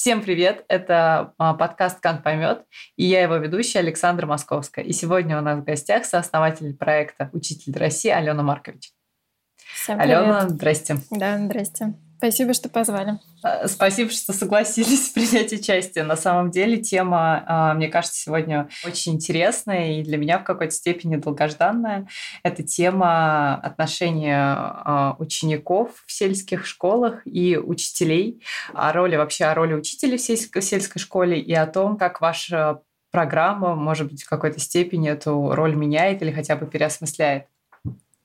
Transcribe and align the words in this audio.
Всем 0.00 0.22
привет! 0.22 0.64
Это 0.68 1.34
а, 1.36 1.52
подкаст 1.52 2.00
«Кан 2.00 2.22
поймет» 2.22 2.64
и 2.96 3.04
я 3.04 3.22
его 3.22 3.36
ведущая 3.36 3.80
Александра 3.80 4.26
Московская. 4.26 4.82
И 4.82 4.92
сегодня 4.92 5.36
у 5.36 5.42
нас 5.42 5.58
в 5.58 5.64
гостях 5.64 6.06
сооснователь 6.06 6.74
проекта 6.74 7.28
«Учитель 7.34 7.76
России» 7.76 8.08
Алена 8.08 8.42
Маркович. 8.42 8.92
Всем 9.74 9.98
привет. 9.98 10.16
Алена, 10.16 10.48
здрасте. 10.48 10.96
Да, 11.10 11.36
здрасте. 11.36 11.92
Спасибо, 12.20 12.52
что 12.52 12.68
позвали. 12.68 13.18
А, 13.42 13.66
спасибо, 13.66 14.10
что 14.10 14.34
согласились 14.34 15.08
принять 15.14 15.54
участие. 15.54 16.04
На 16.04 16.16
самом 16.16 16.50
деле 16.50 16.76
тема, 16.76 17.42
а, 17.46 17.72
мне 17.72 17.88
кажется, 17.88 18.20
сегодня 18.20 18.68
очень 18.84 19.14
интересная 19.14 19.94
и 19.94 20.02
для 20.02 20.18
меня 20.18 20.38
в 20.38 20.44
какой-то 20.44 20.70
степени 20.70 21.16
долгожданная. 21.16 22.08
Это 22.42 22.62
тема 22.62 23.54
отношения 23.54 24.52
а, 24.52 25.16
учеников 25.18 26.04
в 26.06 26.12
сельских 26.12 26.66
школах 26.66 27.22
и 27.26 27.56
учителей, 27.56 28.42
о 28.74 28.92
роли 28.92 29.16
вообще 29.16 29.46
о 29.46 29.54
роли 29.54 29.72
учителей 29.72 30.18
в 30.18 30.20
сельской, 30.20 31.00
школе 31.00 31.40
и 31.40 31.54
о 31.54 31.66
том, 31.66 31.96
как 31.96 32.20
ваша 32.20 32.82
программа, 33.10 33.74
может 33.76 34.10
быть, 34.10 34.24
в 34.24 34.28
какой-то 34.28 34.60
степени 34.60 35.08
эту 35.08 35.54
роль 35.54 35.74
меняет 35.74 36.20
или 36.20 36.32
хотя 36.32 36.54
бы 36.54 36.66
переосмысляет. 36.66 37.46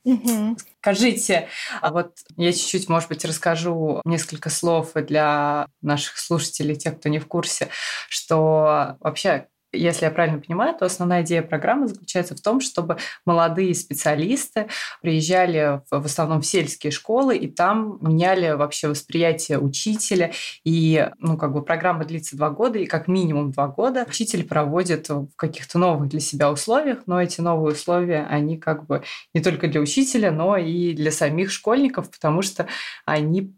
Угу. 0.05 0.57
Скажите, 0.81 1.49
а 1.81 1.91
вот 1.91 2.19
я 2.37 2.53
чуть-чуть, 2.53 2.87
может 2.89 3.09
быть, 3.09 3.25
расскажу 3.25 4.01
несколько 4.05 4.51
слов 4.51 4.91
для 4.93 5.67
наших 5.81 6.19
слушателей, 6.19 6.75
тех, 6.75 6.99
кто 6.99 7.09
не 7.09 7.17
в 7.19 7.27
курсе, 7.27 7.69
что 8.07 8.97
вообще 8.99 9.47
если 9.75 10.05
я 10.05 10.11
правильно 10.11 10.39
понимаю, 10.39 10.75
то 10.77 10.85
основная 10.85 11.23
идея 11.23 11.41
программы 11.41 11.87
заключается 11.87 12.35
в 12.35 12.41
том, 12.41 12.61
чтобы 12.61 12.97
молодые 13.25 13.73
специалисты 13.75 14.67
приезжали 15.01 15.81
в, 15.89 16.01
в 16.01 16.05
основном 16.05 16.41
в 16.41 16.45
сельские 16.45 16.91
школы 16.91 17.37
и 17.37 17.47
там 17.47 17.97
меняли 18.01 18.51
вообще 18.51 18.87
восприятие 18.87 19.59
учителя. 19.59 20.31
И, 20.63 21.09
ну, 21.19 21.37
как 21.37 21.53
бы 21.53 21.61
программа 21.63 22.05
длится 22.05 22.37
два 22.37 22.49
года, 22.49 22.79
и 22.79 22.85
как 22.85 23.07
минимум 23.07 23.51
два 23.51 23.67
года 23.67 24.05
учитель 24.07 24.45
проводит 24.45 25.09
в 25.09 25.29
каких-то 25.35 25.77
новых 25.77 26.09
для 26.09 26.19
себя 26.19 26.51
условиях, 26.51 26.99
но 27.05 27.21
эти 27.21 27.41
новые 27.41 27.73
условия, 27.73 28.25
они 28.29 28.57
как 28.57 28.85
бы 28.85 29.03
не 29.33 29.41
только 29.41 29.67
для 29.67 29.81
учителя, 29.81 30.31
но 30.31 30.57
и 30.57 30.93
для 30.93 31.11
самих 31.11 31.51
школьников, 31.51 32.09
потому 32.11 32.41
что 32.41 32.67
они 33.05 33.53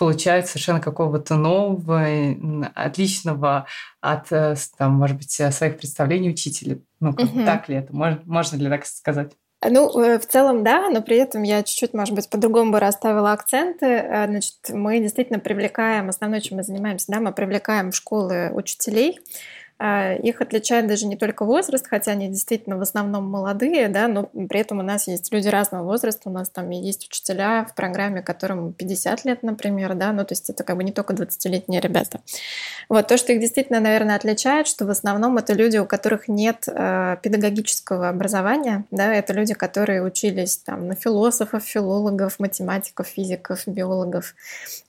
получают 0.00 0.46
совершенно 0.46 0.80
какого-то 0.80 1.36
нового, 1.36 2.06
отличного 2.74 3.66
от, 4.00 4.32
э, 4.32 4.56
там, 4.78 4.92
может 4.92 5.18
быть, 5.18 5.38
э, 5.38 5.52
своих 5.52 5.76
представлений 5.76 6.30
учителя. 6.30 6.78
Ну, 7.00 7.12
как, 7.12 7.26
угу. 7.26 7.44
так 7.44 7.68
ли 7.68 7.76
это? 7.76 7.94
Можно, 7.94 8.22
можно 8.24 8.56
ли 8.56 8.70
так 8.70 8.86
сказать? 8.86 9.32
Ну, 9.62 10.00
э, 10.00 10.18
в 10.18 10.26
целом, 10.26 10.64
да, 10.64 10.88
но 10.88 11.02
при 11.02 11.18
этом 11.18 11.42
я 11.42 11.62
чуть-чуть, 11.62 11.92
может 11.92 12.14
быть, 12.14 12.30
по-другому 12.30 12.72
бы 12.72 12.80
расставила 12.80 13.32
акценты. 13.32 14.02
Значит, 14.26 14.70
мы 14.70 15.00
действительно 15.00 15.38
привлекаем, 15.38 16.08
основное, 16.08 16.40
чем 16.40 16.56
мы 16.56 16.62
занимаемся, 16.62 17.12
да, 17.12 17.20
мы 17.20 17.32
привлекаем 17.32 17.90
в 17.90 17.94
школы 17.94 18.50
учителей, 18.54 19.18
а, 19.18 19.22
их 19.80 20.40
отличает 20.42 20.86
даже 20.86 21.06
не 21.06 21.16
только 21.16 21.44
возраст, 21.44 21.86
хотя 21.88 22.12
они 22.12 22.28
действительно 22.28 22.76
в 22.76 22.82
основном 22.82 23.24
молодые, 23.24 23.88
да, 23.88 24.08
но 24.08 24.24
при 24.24 24.60
этом 24.60 24.80
у 24.80 24.82
нас 24.82 25.08
есть 25.08 25.32
люди 25.32 25.48
разного 25.48 25.84
возраста, 25.84 26.28
у 26.28 26.32
нас 26.32 26.50
там 26.50 26.68
есть 26.70 27.06
учителя 27.06 27.64
в 27.64 27.74
программе, 27.74 28.20
которым 28.20 28.74
50 28.74 29.24
лет, 29.24 29.42
например, 29.42 29.94
да, 29.94 30.12
ну 30.12 30.24
то 30.24 30.32
есть 30.32 30.50
это 30.50 30.64
как 30.64 30.76
бы 30.76 30.84
не 30.84 30.92
только 30.92 31.14
20-летние 31.14 31.80
ребята. 31.80 32.20
Вот 32.88 33.08
то, 33.08 33.16
что 33.16 33.32
их 33.32 33.40
действительно, 33.40 33.80
наверное, 33.80 34.16
отличает, 34.16 34.66
что 34.66 34.84
в 34.84 34.90
основном 34.90 35.38
это 35.38 35.54
люди, 35.54 35.78
у 35.78 35.86
которых 35.86 36.28
нет 36.28 36.64
э, 36.66 37.16
педагогического 37.22 38.08
образования, 38.08 38.84
да, 38.90 39.14
это 39.14 39.32
люди, 39.32 39.54
которые 39.54 40.02
учились 40.02 40.58
там 40.58 40.88
на 40.88 40.94
философов, 40.94 41.64
филологов, 41.64 42.38
математиков, 42.38 43.06
физиков, 43.06 43.62
биологов. 43.66 44.34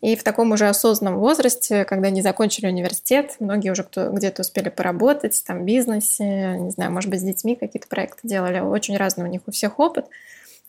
И 0.02 0.16
в 0.16 0.24
таком 0.24 0.52
уже 0.52 0.68
осознанном 0.68 1.20
возрасте, 1.20 1.86
когда 1.86 2.08
они 2.08 2.22
закончили 2.22 2.68
университет, 2.68 3.36
многие 3.40 3.70
уже 3.70 3.84
кто 3.84 4.10
где-то 4.10 4.42
успели 4.42 4.70
поработать, 4.82 5.44
там, 5.46 5.60
в 5.60 5.64
бизнесе, 5.64 6.58
не 6.58 6.72
знаю, 6.72 6.92
может 6.92 7.12
быть, 7.12 7.20
с 7.20 7.24
детьми 7.24 7.56
какие-то 7.56 7.88
проекты 7.88 8.28
делали. 8.28 8.60
Очень 8.62 8.98
разный 8.98 9.26
у 9.26 9.28
них 9.28 9.42
у 9.46 9.52
всех 9.52 9.80
опыт. 9.80 10.08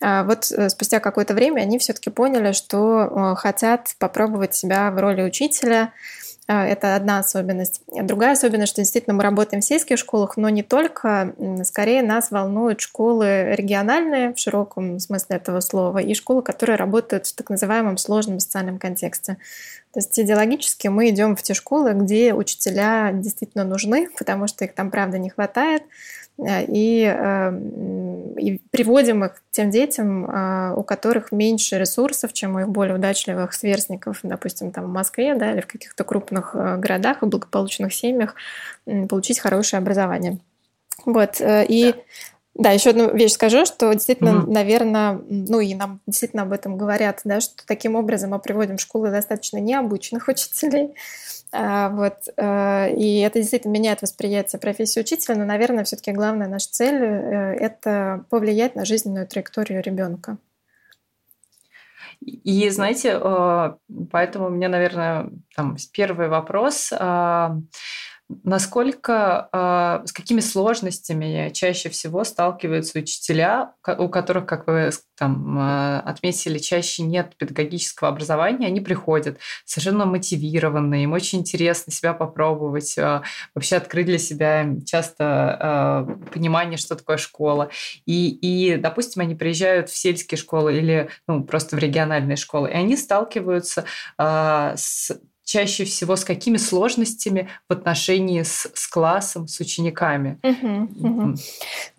А 0.03 0.23
вот 0.25 0.53
э, 0.53 0.69
спустя 0.69 1.01
какое-то 1.01 1.33
время 1.33 1.63
они 1.63 1.79
все-таки 1.79 2.11
поняли, 2.11 2.53
что 2.53 3.05
э, 3.05 3.35
хотят 3.37 3.95
попробовать 3.99 4.55
себя 4.55 4.91
в 4.91 5.01
роли 5.01 5.23
учителя, 5.23 5.95
это 6.49 6.97
одна 6.97 7.21
особенность. 7.21 7.83
Другая 7.87 8.33
особенность, 8.33 8.73
что 8.73 8.81
действительно 8.81 9.15
мы 9.15 9.23
работаем 9.23 9.61
в 9.63 9.65
сельских 9.65 9.99
школах, 9.99 10.37
но 10.37 10.49
не 10.49 10.63
только. 10.63 11.35
Скорее 11.65 12.03
нас 12.03 12.31
волнуют 12.31 12.81
школы 12.81 13.55
региональные 13.55 14.35
в 14.35 14.39
широком 14.39 14.99
смысле 14.99 15.37
этого 15.37 15.61
слова 15.61 15.99
и 15.99 16.15
школы, 16.15 16.43
которые 16.43 16.77
работают 16.77 17.27
в 17.27 17.35
так 17.35 17.49
называемом 17.49 17.97
сложном 17.97 18.41
социальном 18.41 18.79
контексте. 18.79 19.39
То 19.93 20.01
есть 20.01 20.19
идеологически 20.19 20.89
мы 20.89 21.11
идем 21.11 21.37
в 21.37 21.43
те 21.43 21.55
школы, 21.55 21.93
где 21.93 22.33
учителя 22.33 23.11
действительно 23.13 23.65
нужны, 23.65 24.09
потому 24.19 24.49
что 24.49 24.65
их 24.65 24.75
там 24.75 24.91
правда 24.91 25.19
не 25.19 25.31
хватает. 25.31 25.83
Э, 26.39 26.65
и, 26.67 27.03
эм, 27.05 28.35
и 28.39 28.59
приводим 28.71 29.25
их 29.25 29.35
к 29.35 29.43
тем 29.51 29.71
детям, 29.71 30.25
э, 30.25 30.75
у 30.75 30.83
которых 30.83 31.31
меньше 31.31 31.79
ресурсов, 31.79 32.33
чем 32.33 32.57
у 32.57 32.61
их 32.61 32.69
более 32.69 32.97
удачливых 32.97 33.53
сверстников, 33.53 34.21
допустим, 34.23 34.71
там 34.73 34.87
в 34.87 34.93
Москве 34.93 35.35
да, 35.35 35.53
или 35.53 35.61
в 35.61 35.67
каких-то 35.67 36.05
крупных 36.05 36.55
э, 36.55 36.77
городах 36.79 37.23
и 37.23 37.27
благополучных 37.27 37.95
семьях, 37.95 38.35
получить 39.09 39.39
хорошее 39.39 39.79
образование. 39.79 40.39
Вот, 41.05 41.41
и 41.41 41.93
да. 41.95 42.03
Да, 42.55 42.71
еще 42.71 42.91
одну 42.91 43.15
вещь 43.15 43.33
скажу, 43.33 43.65
что 43.65 43.91
действительно, 43.95 44.29
mm-hmm. 44.29 44.53
наверное, 44.53 45.21
ну 45.27 45.61
и 45.61 45.75
нам 45.75 46.01
действительно 46.07 46.43
об 46.43 46.53
этом 46.53 46.77
говорят, 46.77 47.23
да, 47.25 47.41
что 47.41 47.67
таким 47.67 47.95
образом 47.95 48.31
мы 48.31 48.39
приводим 48.41 48.77
в 48.77 48.81
школы 48.81 49.11
достаточно 49.11 49.57
необычных 49.57 50.29
учителей, 50.29 50.95
вот, 51.53 52.29
э, 52.37 52.95
и 52.95 53.21
это 53.21 53.39
действительно 53.39 53.73
меняет 53.73 54.01
восприятие 54.01 54.59
профессии 54.59 55.01
учителя, 55.01 55.37
но, 55.37 55.45
наверное, 55.45 55.85
все-таки 55.85 56.13
главная 56.13 56.49
наша 56.49 56.71
цель 56.71 57.03
э,– 57.03 57.55
это 57.61 58.25
повлиять 58.31 58.75
на 58.75 58.87
жизненную 58.87 59.27
траекторию 59.27 59.83
ребенка. 59.83 60.39
И 62.25 62.71
знаете, 62.71 63.21
э, 63.21 63.75
поэтому 64.11 64.47
у 64.47 64.51
меня, 64.51 64.69
наверное, 64.69 65.31
там 65.55 65.77
первый 65.93 66.29
вопрос 66.29 66.93
а, 66.99 67.59
Насколько, 68.45 69.49
а, 69.53 70.03
с 70.07 70.13
какими 70.13 70.41
сложностями 70.41 71.51
чаще 71.53 71.89
всего 71.89 72.25
сталкиваются 72.25 72.99
учителя, 72.99 73.75
у 73.99 74.09
которых, 74.09 74.47
как 74.47 74.67
вы 74.67 74.91
там 75.17 75.57
а, 75.59 76.01
отметили, 76.01 76.59
чаще 76.59 77.03
нет 77.03 77.37
педагогического 77.37 78.09
образования, 78.09 78.67
они 78.67 78.81
приходят 78.81 79.39
совершенно 79.65 80.07
мотивированные, 80.07 81.05
им 81.05 81.13
очень 81.13 81.41
интересно 81.41 81.93
себя 81.93 82.13
попробовать, 82.13 82.97
а, 82.99 83.23
вообще 83.55 83.77
открыть 83.77 84.07
для 84.07 84.19
себя 84.19 84.67
часто 84.87 86.07
понимание, 86.33 86.79
что 86.79 86.97
такое 86.97 87.17
школа. 87.17 87.71
И, 88.07 88.29
и, 88.29 88.77
допустим, 88.77 89.23
они 89.23 89.35
приезжают 89.35 89.91
в 89.91 89.97
сельские 89.97 90.39
школы 90.39 90.77
или 90.77 91.09
ну, 91.27 91.45
просто 91.45 91.77
в 91.77 91.79
региональные 91.79 92.37
школы, 92.37 92.71
и 92.71 92.75
они 92.75 92.97
сталкиваются 92.97 93.85
с 94.19 95.13
чаще 95.53 95.85
всего 95.85 96.17
с 96.17 96.25
какими 96.25 96.57
сложностями 96.57 97.49
в 97.69 97.73
отношении 97.75 98.43
с, 98.43 98.71
с 98.73 98.89
классом, 98.89 99.49
с 99.49 99.61
учениками? 99.61 100.39
Угу, 100.43 101.09
угу. 101.09 101.35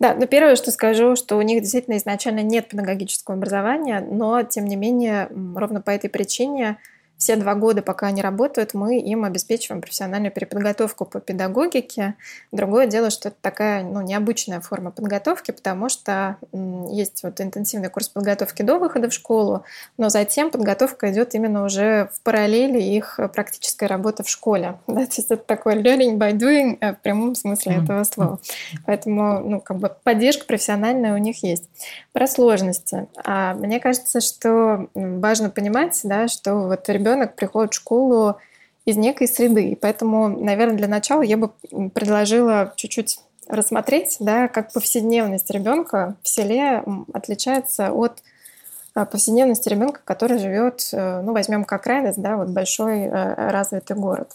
Да, 0.00 0.14
но 0.14 0.26
первое, 0.26 0.56
что 0.56 0.72
скажу, 0.72 1.14
что 1.14 1.36
у 1.36 1.42
них 1.42 1.62
действительно 1.62 1.96
изначально 1.96 2.40
нет 2.40 2.68
педагогического 2.68 3.36
образования, 3.36 4.00
но 4.00 4.42
тем 4.42 4.64
не 4.64 4.74
менее, 4.74 5.28
ровно 5.54 5.80
по 5.80 5.90
этой 5.90 6.10
причине 6.10 6.78
все 7.24 7.36
два 7.36 7.54
года, 7.54 7.80
пока 7.80 8.08
они 8.08 8.20
работают, 8.20 8.74
мы 8.74 8.98
им 8.98 9.24
обеспечиваем 9.24 9.80
профессиональную 9.80 10.30
переподготовку 10.30 11.06
по 11.06 11.20
педагогике. 11.20 12.16
Другое 12.52 12.86
дело, 12.86 13.08
что 13.08 13.28
это 13.28 13.38
такая 13.40 13.82
ну, 13.82 14.02
необычная 14.02 14.60
форма 14.60 14.90
подготовки, 14.90 15.50
потому 15.50 15.88
что 15.88 16.36
есть 16.52 17.22
вот 17.22 17.40
интенсивный 17.40 17.88
курс 17.88 18.10
подготовки 18.10 18.60
до 18.60 18.76
выхода 18.78 19.08
в 19.08 19.14
школу, 19.14 19.64
но 19.96 20.10
затем 20.10 20.50
подготовка 20.50 21.10
идет 21.10 21.34
именно 21.34 21.64
уже 21.64 22.10
в 22.12 22.20
параллели 22.20 22.78
их 22.78 23.18
практической 23.32 23.88
работы 23.88 24.22
в 24.22 24.28
школе. 24.28 24.76
Да? 24.86 25.06
То 25.06 25.16
есть 25.16 25.30
это 25.30 25.36
такой 25.38 25.76
learning 25.82 26.18
by 26.18 26.32
doing 26.32 26.76
э, 26.80 26.92
в 26.92 27.00
прямом 27.00 27.34
смысле 27.34 27.80
этого 27.82 28.04
слова. 28.04 28.38
Поэтому 28.86 29.40
ну, 29.40 29.60
как 29.60 29.78
бы 29.78 29.90
поддержка 30.04 30.44
профессиональная 30.44 31.14
у 31.14 31.18
них 31.18 31.42
есть. 31.42 31.64
Про 32.12 32.26
сложности. 32.26 33.08
А 33.24 33.54
мне 33.54 33.80
кажется, 33.80 34.20
что 34.20 34.88
важно 34.94 35.50
понимать, 35.50 35.98
да, 36.04 36.28
что 36.28 36.54
вот 36.54 36.88
ребенок 36.88 37.13
ребенок 37.14 37.36
приходит 37.36 37.72
в 37.72 37.76
школу 37.76 38.36
из 38.84 38.96
некой 38.96 39.28
среды. 39.28 39.70
И 39.70 39.74
поэтому, 39.74 40.28
наверное, 40.28 40.76
для 40.76 40.88
начала 40.88 41.22
я 41.22 41.36
бы 41.36 41.50
предложила 41.94 42.72
чуть-чуть 42.76 43.20
рассмотреть, 43.48 44.16
да, 44.20 44.48
как 44.48 44.72
повседневность 44.72 45.50
ребенка 45.50 46.16
в 46.22 46.28
селе 46.28 46.82
отличается 47.12 47.92
от 47.92 48.22
а, 48.94 49.04
повседневности 49.04 49.68
ребенка, 49.68 50.00
который 50.04 50.38
живет, 50.38 50.88
э, 50.92 51.20
ну, 51.20 51.32
возьмем 51.32 51.64
как 51.64 51.82
крайность, 51.82 52.22
да, 52.22 52.36
вот 52.36 52.48
большой 52.48 53.00
э, 53.00 53.50
развитый 53.50 53.96
город. 53.96 54.30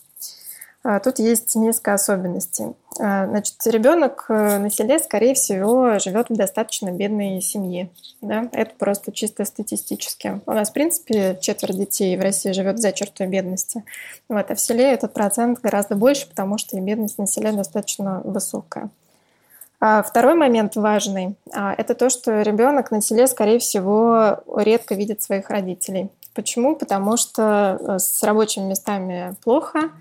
А, 0.82 1.00
тут 1.00 1.20
есть 1.20 1.56
несколько 1.56 1.94
особенностей. 1.94 2.68
А, 3.00 3.28
значит, 3.28 3.56
ребенок 3.66 4.26
э, 4.30 4.60
на 4.60 4.70
селе, 4.72 5.00
скорее 5.00 5.34
всего, 5.34 6.00
живет 6.00 6.30
в 6.30 6.36
достаточно 6.36 6.90
бедной 6.92 7.42
семье. 7.42 7.90
Да? 8.22 8.48
Это 8.54 8.72
просто 8.78 9.12
чисто 9.12 9.44
статистически. 9.44 10.40
У 10.46 10.52
нас, 10.52 10.70
в 10.70 10.74
принципе, 10.74 11.38
четверть 11.42 11.78
детей 11.78 12.16
в 12.18 12.22
России 12.22 12.54
живет 12.54 12.80
за 12.80 12.94
чертой 12.94 13.28
бедности. 13.28 13.84
Вот, 14.30 14.50
а 14.50 14.56
в 14.56 14.60
селе 14.60 14.94
этот 14.94 15.14
процент 15.14 15.60
гораздо 15.60 15.96
больше, 15.96 16.30
потому 16.30 16.58
что 16.58 16.78
и 16.78 16.80
бедность 16.80 17.18
на 17.18 17.28
селе 17.28 17.52
достаточно 17.52 18.22
высокая. 18.24 18.90
А 19.82 20.04
второй 20.04 20.36
момент 20.36 20.76
важный 20.76 21.36
это 21.54 21.96
то, 21.96 22.10
что 22.10 22.42
ребенок 22.42 22.92
на 22.92 23.02
селе, 23.02 23.28
скорее 23.28 23.60
всего, 23.60 24.40
редко 24.58 24.94
видит 24.94 25.22
своих 25.22 25.50
родителей. 25.50 26.10
Почему? 26.34 26.76
Потому 26.76 27.18
что 27.18 27.78
э, 27.80 28.00
с 28.00 28.22
рабочими 28.24 28.64
местами 28.64 29.36
плохо, 29.44 29.92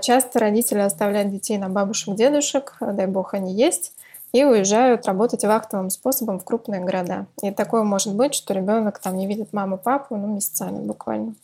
часто 0.00 0.38
родители 0.38 0.78
оставляют 0.78 1.30
детей 1.30 1.58
на 1.58 1.68
бабушек, 1.68 2.14
дедушек, 2.14 2.76
дай 2.80 3.06
бог 3.06 3.34
они 3.34 3.52
есть, 3.52 3.92
и 4.32 4.44
уезжают 4.44 5.06
работать 5.06 5.44
вахтовым 5.44 5.90
способом 5.90 6.38
в 6.38 6.44
крупные 6.44 6.80
города. 6.80 7.26
И 7.42 7.50
такое 7.50 7.82
может 7.82 8.14
быть, 8.14 8.34
что 8.34 8.54
ребенок 8.54 8.98
там 8.98 9.16
не 9.16 9.26
видит 9.26 9.52
маму, 9.52 9.76
папу, 9.76 10.16
ну, 10.16 10.26
месяцами 10.26 10.78
буквально. 10.78 11.34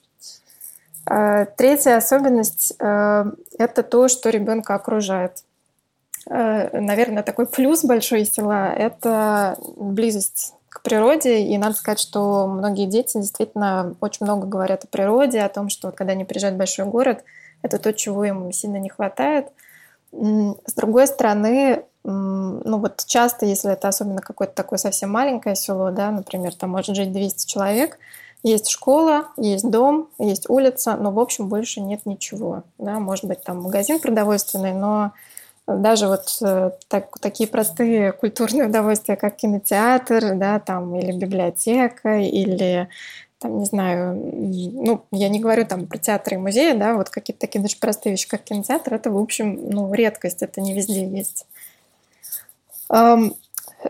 А, 1.04 1.44
третья 1.44 1.96
особенность 1.96 2.74
э,– 2.78 3.24
это 3.58 3.82
то, 3.82 4.08
что 4.08 4.30
ребенка 4.30 4.74
окружает. 4.74 5.44
Э, 6.30 6.80
наверное, 6.80 7.22
такой 7.22 7.46
плюс 7.46 7.84
большой 7.84 8.24
села– 8.24 8.72
это 8.76 9.58
близость 9.76 10.54
к 10.70 10.82
природе. 10.82 11.42
И 11.42 11.58
надо 11.58 11.74
сказать, 11.74 11.98
что 11.98 12.46
многие 12.46 12.86
дети 12.86 13.18
действительно 13.18 13.96
очень 14.00 14.24
много 14.24 14.46
говорят 14.46 14.84
о 14.84 14.86
природе, 14.86 15.40
о 15.40 15.48
том, 15.50 15.68
что 15.68 15.88
вот 15.88 15.96
когда 15.96 16.12
они 16.12 16.24
приезжают 16.24 16.54
в 16.54 16.58
большой 16.58 16.86
город– 16.86 17.22
это 17.62 17.78
то, 17.78 17.92
чего 17.92 18.24
ему 18.24 18.50
сильно 18.52 18.76
не 18.76 18.88
хватает. 18.88 19.48
С 20.12 20.74
другой 20.74 21.06
стороны, 21.06 21.84
ну 22.04 22.78
вот 22.78 23.04
часто, 23.06 23.44
если 23.44 23.72
это 23.72 23.88
особенно 23.88 24.22
какое-то 24.22 24.54
такое 24.54 24.78
совсем 24.78 25.10
маленькое 25.10 25.56
село, 25.56 25.90
да, 25.90 26.10
например, 26.10 26.54
там 26.54 26.70
может 26.70 26.96
жить 26.96 27.12
200 27.12 27.46
человек, 27.46 27.98
есть 28.42 28.70
школа, 28.70 29.28
есть 29.36 29.68
дом, 29.68 30.08
есть 30.18 30.48
улица, 30.48 30.96
но 30.96 31.10
в 31.10 31.18
общем 31.18 31.48
больше 31.48 31.80
нет 31.80 32.06
ничего. 32.06 32.62
Да? 32.78 33.00
Может 33.00 33.24
быть, 33.24 33.42
там 33.42 33.62
магазин 33.62 33.98
продовольственный, 33.98 34.72
но 34.72 35.12
даже 35.66 36.06
вот 36.06 36.38
э, 36.40 36.70
так, 36.88 37.18
такие 37.20 37.48
простые 37.48 38.12
культурные 38.12 38.68
удовольствия, 38.68 39.16
как 39.16 39.36
кинотеатр, 39.36 40.34
да, 40.36 40.60
там, 40.60 40.94
или 40.94 41.12
библиотека, 41.12 42.18
или 42.18 42.88
там, 43.38 43.58
не 43.58 43.64
знаю, 43.64 44.14
ну, 44.14 45.04
я 45.12 45.28
не 45.28 45.40
говорю 45.40 45.64
там 45.64 45.86
про 45.86 45.98
театры 45.98 46.36
и 46.36 46.38
музеи, 46.38 46.72
да, 46.72 46.94
вот 46.94 47.10
какие-то 47.10 47.40
такие 47.40 47.60
даже 47.60 47.76
простые 47.78 48.12
вещи, 48.12 48.28
как 48.28 48.42
кинотеатр, 48.42 48.94
это, 48.94 49.10
в 49.10 49.18
общем, 49.18 49.58
ну, 49.70 49.92
редкость, 49.94 50.42
это 50.42 50.60
не 50.60 50.74
везде 50.74 51.06
есть. 51.06 51.46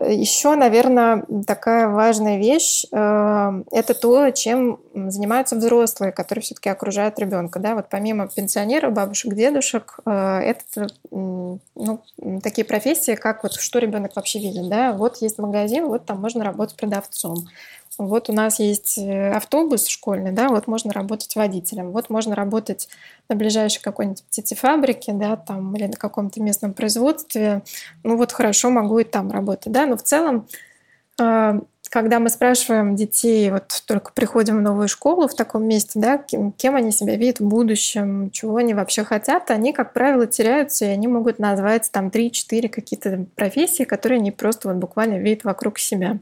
Еще, 0.01 0.55
наверное, 0.55 1.25
такая 1.47 1.89
важная 1.89 2.37
вещь 2.37 2.85
э,– 2.93 3.63
это 3.73 3.95
то, 3.95 4.31
чем 4.33 4.81
занимаются 4.93 5.57
взрослые, 5.57 6.13
которые 6.13 6.43
все-таки 6.43 6.69
окружают 6.69 7.19
ребенка. 7.19 7.59
Да? 7.59 7.75
Вот 7.75 7.87
помимо 7.89 8.29
пенсионеров, 8.29 8.93
бабушек, 8.93 9.33
дедушек, 9.33 9.99
э, 10.05 10.11
это 10.11 10.89
ну, 11.11 11.61
такие 12.43 12.67
профессии, 12.67 13.15
как 13.15 13.43
вот 13.43 13.55
что 13.55 13.79
ребенок 13.79 14.15
вообще 14.15 14.41
видит. 14.41 14.69
Да? 14.69 14.93
Вот 14.93 15.23
есть 15.23 15.39
магазин, 15.39 15.87
вот 15.87 16.05
там 16.05 16.21
можно 16.21 16.45
работать 16.45 16.77
продавцом. 16.77 17.49
Вот 17.99 18.31
у 18.31 18.33
нас 18.33 18.61
есть 18.61 18.97
э, 18.97 19.33
автобус 19.33 19.89
школьный, 19.89 20.31
да, 20.31 20.49
вот 20.49 20.69
можно 20.69 20.93
работать 20.93 21.35
водителем, 21.35 21.91
вот 21.91 22.11
можно 22.11 22.37
работать 22.37 22.89
на 23.29 23.35
ближайшей 23.35 23.83
какой-нибудь 23.83 24.23
птицефабрике, 24.23 25.13
да, 25.13 25.37
там, 25.37 25.75
или 25.75 25.87
на 25.87 25.97
каком-то 25.97 26.41
местном 26.41 26.75
производстве. 26.75 27.63
Ну 28.05 28.17
вот 28.17 28.31
хорошо, 28.31 28.71
могу 28.71 29.01
и 29.01 29.05
там 29.05 29.33
работать, 29.33 29.73
да, 29.73 29.87
но 29.87 29.97
в 29.97 30.03
целом 30.03 30.47
а, 31.21 31.61
когда 31.91 32.21
мы 32.21 32.29
спрашиваем 32.29 32.95
детей, 32.97 33.51
вот 33.51 33.83
только 33.87 34.13
приходим 34.13 34.59
в 34.59 34.63
новую 34.63 34.89
школу 34.89 35.27
в 35.27 35.35
таком 35.35 35.67
месте, 35.67 35.99
да, 35.99 36.19
кем, 36.19 36.53
кем 36.53 36.77
они 36.77 36.93
себя 36.93 37.17
видят 37.17 37.41
в 37.41 37.49
будущем, 37.49 38.31
чего 38.31 38.57
они 38.57 38.75
вообще 38.75 39.05
хотят, 39.05 39.51
они, 39.51 39.73
как 39.73 39.93
правило, 39.93 40.27
теряются, 40.27 40.85
и 40.85 40.89
они 40.89 41.09
могут 41.09 41.39
назвать 41.39 41.91
там 41.91 42.09
3-4 42.09 42.69
какие-то 42.69 43.27
профессии, 43.35 43.85
которые 43.85 44.19
они 44.19 44.31
просто 44.31 44.69
вот 44.69 44.77
буквально 44.77 45.19
видят 45.19 45.45
вокруг 45.45 45.79
себя. 45.79 46.19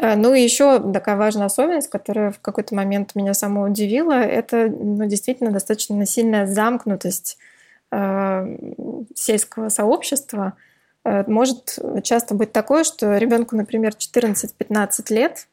Э, 0.00 0.16
ну 0.16 0.34
и 0.34 0.40
еще 0.40 0.80
такая 0.92 1.16
важная 1.16 1.46
особенность, 1.46 1.90
которая 1.90 2.30
в 2.30 2.40
какой-то 2.40 2.74
момент 2.74 3.14
меня 3.14 3.34
сама 3.34 3.62
удивила, 3.62 4.12
это 4.12 4.68
ну, 4.68 5.04
действительно 5.06 5.50
достаточно 5.50 6.04
сильная 6.06 6.46
замкнутость 6.46 7.38
э, 7.92 8.56
сельского 9.14 9.68
сообщества. 9.68 10.54
Э, 11.04 11.24
может 11.26 11.78
часто 12.02 12.34
быть 12.34 12.52
такое, 12.52 12.84
что 12.84 13.18
ребенку, 13.18 13.56
например, 13.56 13.92
14-15 13.92 15.12
лет, 15.12 15.46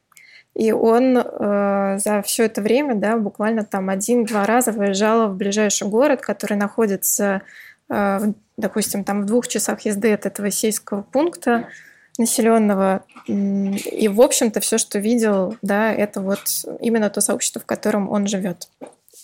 и 0.54 0.72
он 0.72 1.18
э, 1.18 1.98
за 1.98 2.22
все 2.22 2.46
это 2.46 2.62
время, 2.62 2.94
да, 2.94 3.16
буквально 3.18 3.64
там 3.64 3.90
один-два 3.90 4.46
раза 4.46 4.72
выезжал 4.72 5.28
в 5.28 5.36
ближайший 5.36 5.88
город, 5.88 6.22
который 6.22 6.56
находится, 6.56 7.42
э, 7.90 8.18
допустим, 8.56 9.04
там 9.04 9.22
в 9.22 9.26
двух 9.26 9.46
часах 9.46 9.82
езды 9.82 10.12
от 10.12 10.24
этого 10.24 10.50
сельского 10.50 11.02
пункта, 11.02 11.68
населенного. 12.18 13.04
И, 13.26 14.08
в 14.08 14.20
общем-то, 14.20 14.60
все, 14.60 14.78
что 14.78 14.98
видел, 14.98 15.56
да, 15.62 15.92
это 15.92 16.20
вот 16.20 16.40
именно 16.80 17.10
то 17.10 17.20
сообщество, 17.20 17.60
в 17.60 17.66
котором 17.66 18.10
он 18.10 18.26
живет. 18.26 18.68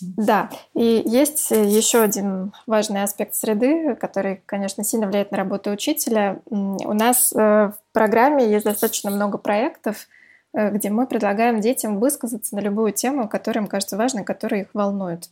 Да, 0.01 0.49
и 0.73 1.01
есть 1.05 1.51
еще 1.51 2.01
один 2.01 2.53
важный 2.67 3.03
аспект 3.03 3.33
среды, 3.35 3.95
который, 3.95 4.41
конечно, 4.45 4.83
сильно 4.83 5.07
влияет 5.07 5.31
на 5.31 5.37
работу 5.37 5.71
учителя. 5.71 6.39
У 6.49 6.93
нас 6.93 7.31
э, 7.31 7.37
в 7.37 7.75
программе 7.93 8.49
есть 8.49 8.65
достаточно 8.65 9.09
много 9.09 9.37
проектов, 9.37 10.07
э, 10.53 10.69
где 10.71 10.89
мы 10.89 11.07
предлагаем 11.07 11.61
детям 11.61 11.99
высказаться 11.99 12.55
на 12.55 12.59
любую 12.59 12.91
тему, 12.91 13.29
которая 13.29 13.63
им 13.63 13.69
кажется 13.69 13.95
важной, 13.95 14.25
которая 14.25 14.61
их 14.61 14.67
волнует. 14.73 15.29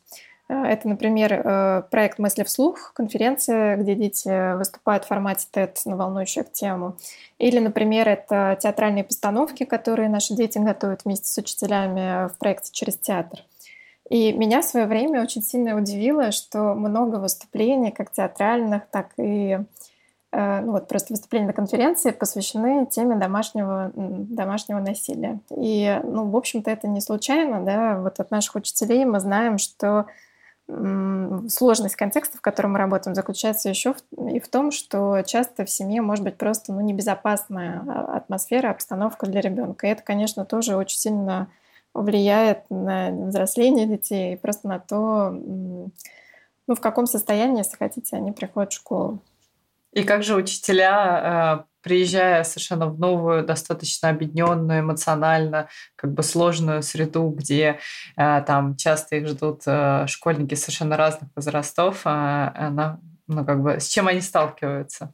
Э, 0.53 0.65
это, 0.65 0.87
например, 0.87 1.33
э, 1.33 1.83
проект 1.89 2.19
«Мысли 2.19 2.43
вслух», 2.43 2.93
конференция, 2.93 3.77
где 3.77 3.95
дети 3.95 4.55
выступают 4.55 5.05
в 5.05 5.07
формате 5.07 5.47
TED 5.51 5.77
на 5.85 5.95
волнующую 5.95 6.45
тему. 6.51 6.95
Или, 7.39 7.59
например, 7.59 8.07
это 8.07 8.57
театральные 8.61 9.03
постановки, 9.03 9.63
которые 9.63 10.09
наши 10.09 10.35
дети 10.35 10.59
готовят 10.59 11.05
вместе 11.05 11.27
с 11.27 11.37
учителями 11.37 12.27
в 12.29 12.37
проекте 12.37 12.71
«Через 12.71 12.97
театр». 12.97 13.39
И 14.09 14.33
меня 14.33 14.61
в 14.61 14.65
свое 14.65 14.85
время 14.85 15.23
очень 15.23 15.41
сильно 15.41 15.75
удивило, 15.75 16.31
что 16.31 16.75
много 16.75 17.15
выступлений, 17.15 17.91
как 17.91 18.11
театральных, 18.11 18.83
так 18.91 19.13
и 19.17 19.57
э, 20.31 20.61
ну 20.61 20.73
вот 20.73 20.87
просто 20.87 21.13
выступления 21.13 21.47
на 21.47 21.53
конференции 21.53 22.11
посвящены 22.11 22.85
теме 22.85 23.15
домашнего, 23.15 23.91
домашнего 23.95 24.79
насилия. 24.79 25.39
И, 25.55 25.99
ну, 26.03 26.29
в 26.29 26.35
общем-то, 26.35 26.69
это 26.69 26.87
не 26.87 26.99
случайно, 27.01 27.61
да, 27.61 27.97
вот 27.97 28.19
от 28.19 28.29
наших 28.29 28.55
учителей 28.55 29.05
мы 29.05 29.19
знаем, 29.19 29.57
что 29.57 30.05
сложность 30.67 31.95
контекста, 31.95 32.37
в 32.37 32.41
котором 32.41 32.73
мы 32.73 32.79
работаем, 32.79 33.15
заключается 33.15 33.69
еще 33.69 33.95
и 34.17 34.39
в 34.39 34.47
том, 34.47 34.71
что 34.71 35.21
часто 35.23 35.65
в 35.65 35.69
семье 35.69 36.01
может 36.01 36.23
быть 36.23 36.37
просто 36.37 36.71
ну, 36.71 36.79
небезопасная 36.79 37.83
а, 37.85 38.17
атмосфера, 38.17 38.69
обстановка 38.69 39.25
для 39.25 39.41
ребенка. 39.41 39.87
И 39.87 39.89
это, 39.89 40.01
конечно, 40.03 40.45
тоже 40.45 40.77
очень 40.77 40.97
сильно 40.97 41.49
влияет 41.93 42.69
на 42.69 43.11
взросление 43.11 43.85
детей 43.85 44.33
и 44.33 44.37
просто 44.37 44.67
на 44.67 44.79
то, 44.79 45.29
ну, 45.31 45.91
в 46.67 46.79
каком 46.79 47.07
состоянии, 47.07 47.59
если 47.59 47.75
хотите, 47.75 48.15
они 48.15 48.31
приходят 48.31 48.71
в 48.71 48.75
школу. 48.75 49.19
И 49.93 50.03
как 50.03 50.23
же 50.23 50.35
учителя, 50.35 51.61
э, 51.61 51.63
приезжая 51.81 52.43
совершенно 52.43 52.87
в 52.87 52.99
новую, 52.99 53.45
достаточно 53.45 54.09
объединенную, 54.09 54.79
эмоционально, 54.79 55.69
как 55.95 56.13
бы 56.13 56.23
сложную 56.23 56.81
среду, 56.81 57.29
где 57.29 57.79
э, 58.17 58.43
там 58.45 58.75
часто 58.75 59.17
их 59.17 59.27
ждут 59.27 59.61
э, 59.65 60.05
школьники 60.07 60.55
совершенно 60.55 60.97
разных 60.97 61.29
возрастов, 61.35 62.01
она, 62.05 62.99
ну, 63.27 63.45
как 63.45 63.61
бы, 63.61 63.79
с 63.79 63.87
чем 63.87 64.07
они 64.07 64.21
сталкиваются? 64.21 65.13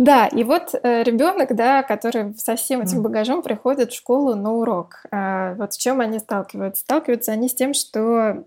Да, 0.00 0.28
и 0.28 0.44
вот 0.44 0.74
э, 0.74 1.02
ребенок, 1.02 1.54
да, 1.54 1.82
который 1.82 2.34
со 2.34 2.56
всем 2.56 2.80
этим 2.80 3.02
багажом 3.02 3.42
приходит 3.42 3.92
в 3.92 3.96
школу 3.96 4.34
на 4.34 4.52
урок. 4.52 5.02
Э, 5.12 5.54
вот 5.56 5.74
с 5.74 5.76
чем 5.76 6.00
они 6.00 6.18
сталкиваются? 6.18 6.80
Сталкиваются 6.80 7.32
они 7.32 7.50
с 7.50 7.54
тем, 7.54 7.74
что 7.74 8.44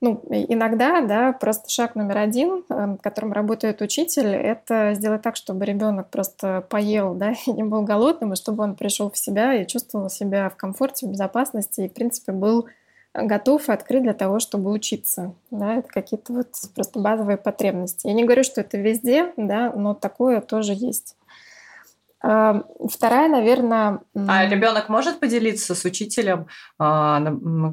ну, 0.00 0.22
иногда, 0.30 1.02
да, 1.02 1.32
просто 1.32 1.68
шаг 1.68 1.94
номер 1.94 2.18
один, 2.18 2.64
эм, 2.70 2.96
которым 2.96 3.32
работает 3.32 3.82
учитель, 3.82 4.28
это 4.28 4.94
сделать 4.94 5.20
так, 5.20 5.36
чтобы 5.36 5.66
ребенок 5.66 6.08
просто 6.08 6.64
поел, 6.70 7.14
да, 7.14 7.34
и 7.46 7.52
не 7.52 7.64
был 7.64 7.82
голодным, 7.82 8.32
и 8.32 8.36
чтобы 8.36 8.64
он 8.64 8.76
пришел 8.76 9.10
в 9.10 9.18
себя 9.18 9.54
и 9.54 9.66
чувствовал 9.66 10.08
себя 10.08 10.48
в 10.48 10.56
комфорте, 10.56 11.06
в 11.06 11.10
безопасности, 11.10 11.82
и, 11.82 11.88
в 11.88 11.92
принципе, 11.92 12.32
был 12.32 12.66
готов 13.12 13.68
и 13.68 13.72
открыт 13.72 14.02
для 14.04 14.14
того, 14.14 14.38
чтобы 14.38 14.70
учиться. 14.70 15.34
Да, 15.50 15.74
это 15.74 15.88
какие-то 15.88 16.32
вот 16.32 16.48
просто 16.74 17.00
базовые 17.00 17.36
потребности. 17.36 18.06
Я 18.06 18.14
не 18.14 18.24
говорю, 18.24 18.44
что 18.44 18.60
это 18.60 18.78
везде, 18.78 19.32
да, 19.36 19.72
но 19.74 19.94
такое 19.94 20.40
тоже 20.40 20.72
есть. 20.74 21.16
А, 22.22 22.64
вторая, 22.88 23.28
наверное... 23.28 24.00
А 24.14 24.46
ребенок 24.46 24.88
может 24.88 25.20
поделиться 25.20 25.74
с 25.74 25.84
учителем 25.84 26.48
а, 26.78 27.22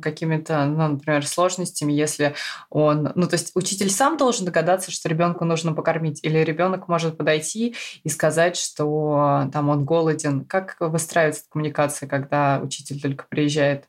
какими-то, 0.02 0.66
ну, 0.66 0.88
например, 0.90 1.26
сложностями, 1.26 1.92
если 1.92 2.36
он... 2.70 3.12
Ну, 3.16 3.28
то 3.28 3.34
есть 3.34 3.52
учитель 3.56 3.90
сам 3.90 4.18
должен 4.18 4.46
догадаться, 4.46 4.92
что 4.92 5.10
ребенку 5.10 5.44
нужно 5.44 5.74
покормить, 5.74 6.20
или 6.24 6.40
ребенок 6.40 6.88
может 6.88 7.18
подойти 7.18 7.76
и 8.04 8.10
сказать, 8.10 8.56
что 8.56 9.50
там 9.52 9.70
он 9.70 9.86
голоден. 9.86 10.46
Как 10.46 10.78
выстраивается 10.80 11.44
коммуникация, 11.50 12.08
когда 12.08 12.62
учитель 12.64 13.02
только 13.02 13.26
приезжает? 13.30 13.88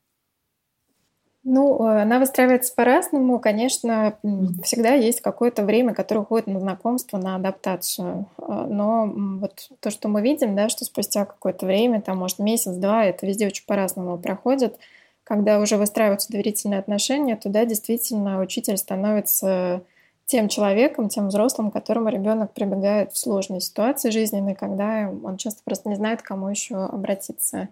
Ну, 1.51 1.83
э, 1.83 2.03
она 2.03 2.19
выстраивается 2.19 2.75
по-разному. 2.75 3.39
Конечно, 3.39 4.19
всегда 4.63 4.93
есть 4.93 5.23
какое-то 5.23 5.65
время, 5.65 5.95
которое 5.95 6.21
уходит 6.21 6.47
на 6.47 6.61
знакомство, 6.61 7.17
на 7.17 7.37
адаптацию. 7.37 8.27
Э, 8.37 8.67
но 8.69 9.07
вот 9.07 9.71
то, 9.81 9.89
что 9.89 10.09
мы 10.09 10.21
видим, 10.21 10.55
да, 10.55 10.69
что 10.69 10.85
спустя 10.85 11.25
какое-то 11.25 11.65
время, 11.65 12.03
там, 12.03 12.19
может, 12.19 12.39
месяц-два, 12.39 13.07
это 13.07 13.27
везде 13.27 13.47
очень 13.47 13.65
по-разному 13.65 14.19
проходит. 14.19 14.79
Когда 15.25 15.59
уже 15.59 15.79
выстраиваются 15.79 16.31
доверительные 16.31 16.81
отношения, 16.81 17.35
туда 17.35 17.65
действительно 17.65 18.43
учитель 18.43 18.77
становится 18.77 19.83
тем 20.27 20.49
человеком, 20.49 21.09
тем 21.09 21.29
взрослым, 21.29 21.71
к 21.71 21.73
которому 21.73 22.11
ребенок 22.11 22.53
прибегает 22.53 23.13
в 23.13 23.19
сложной 23.19 23.63
ситуации 23.63 24.11
жизненной, 24.11 24.55
когда 24.55 25.11
он 25.25 25.39
часто 25.39 25.63
просто 25.65 25.89
не 25.89 25.95
знает, 25.95 26.21
к 26.21 26.27
кому 26.27 26.49
еще 26.51 26.77
обратиться. 26.77 27.69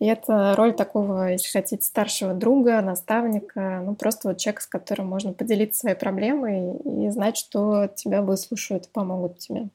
И 0.00 0.06
это 0.06 0.54
роль 0.56 0.74
такого, 0.74 1.32
если 1.32 1.50
хотите, 1.50 1.84
старшего 1.84 2.32
друга, 2.32 2.80
наставника, 2.80 3.82
ну 3.84 3.94
просто 3.94 4.28
вот 4.28 4.38
человека, 4.38 4.62
с 4.62 4.66
которым 4.66 5.06
можно 5.08 5.34
поделиться 5.34 5.80
своей 5.80 5.96
проблемой 5.96 6.78
и 6.78 7.10
знать, 7.10 7.36
что 7.36 7.86
тебя 7.86 8.22
выслушают 8.22 8.86
и 8.86 8.90
помогут 8.90 9.38
тебе. 9.38 9.68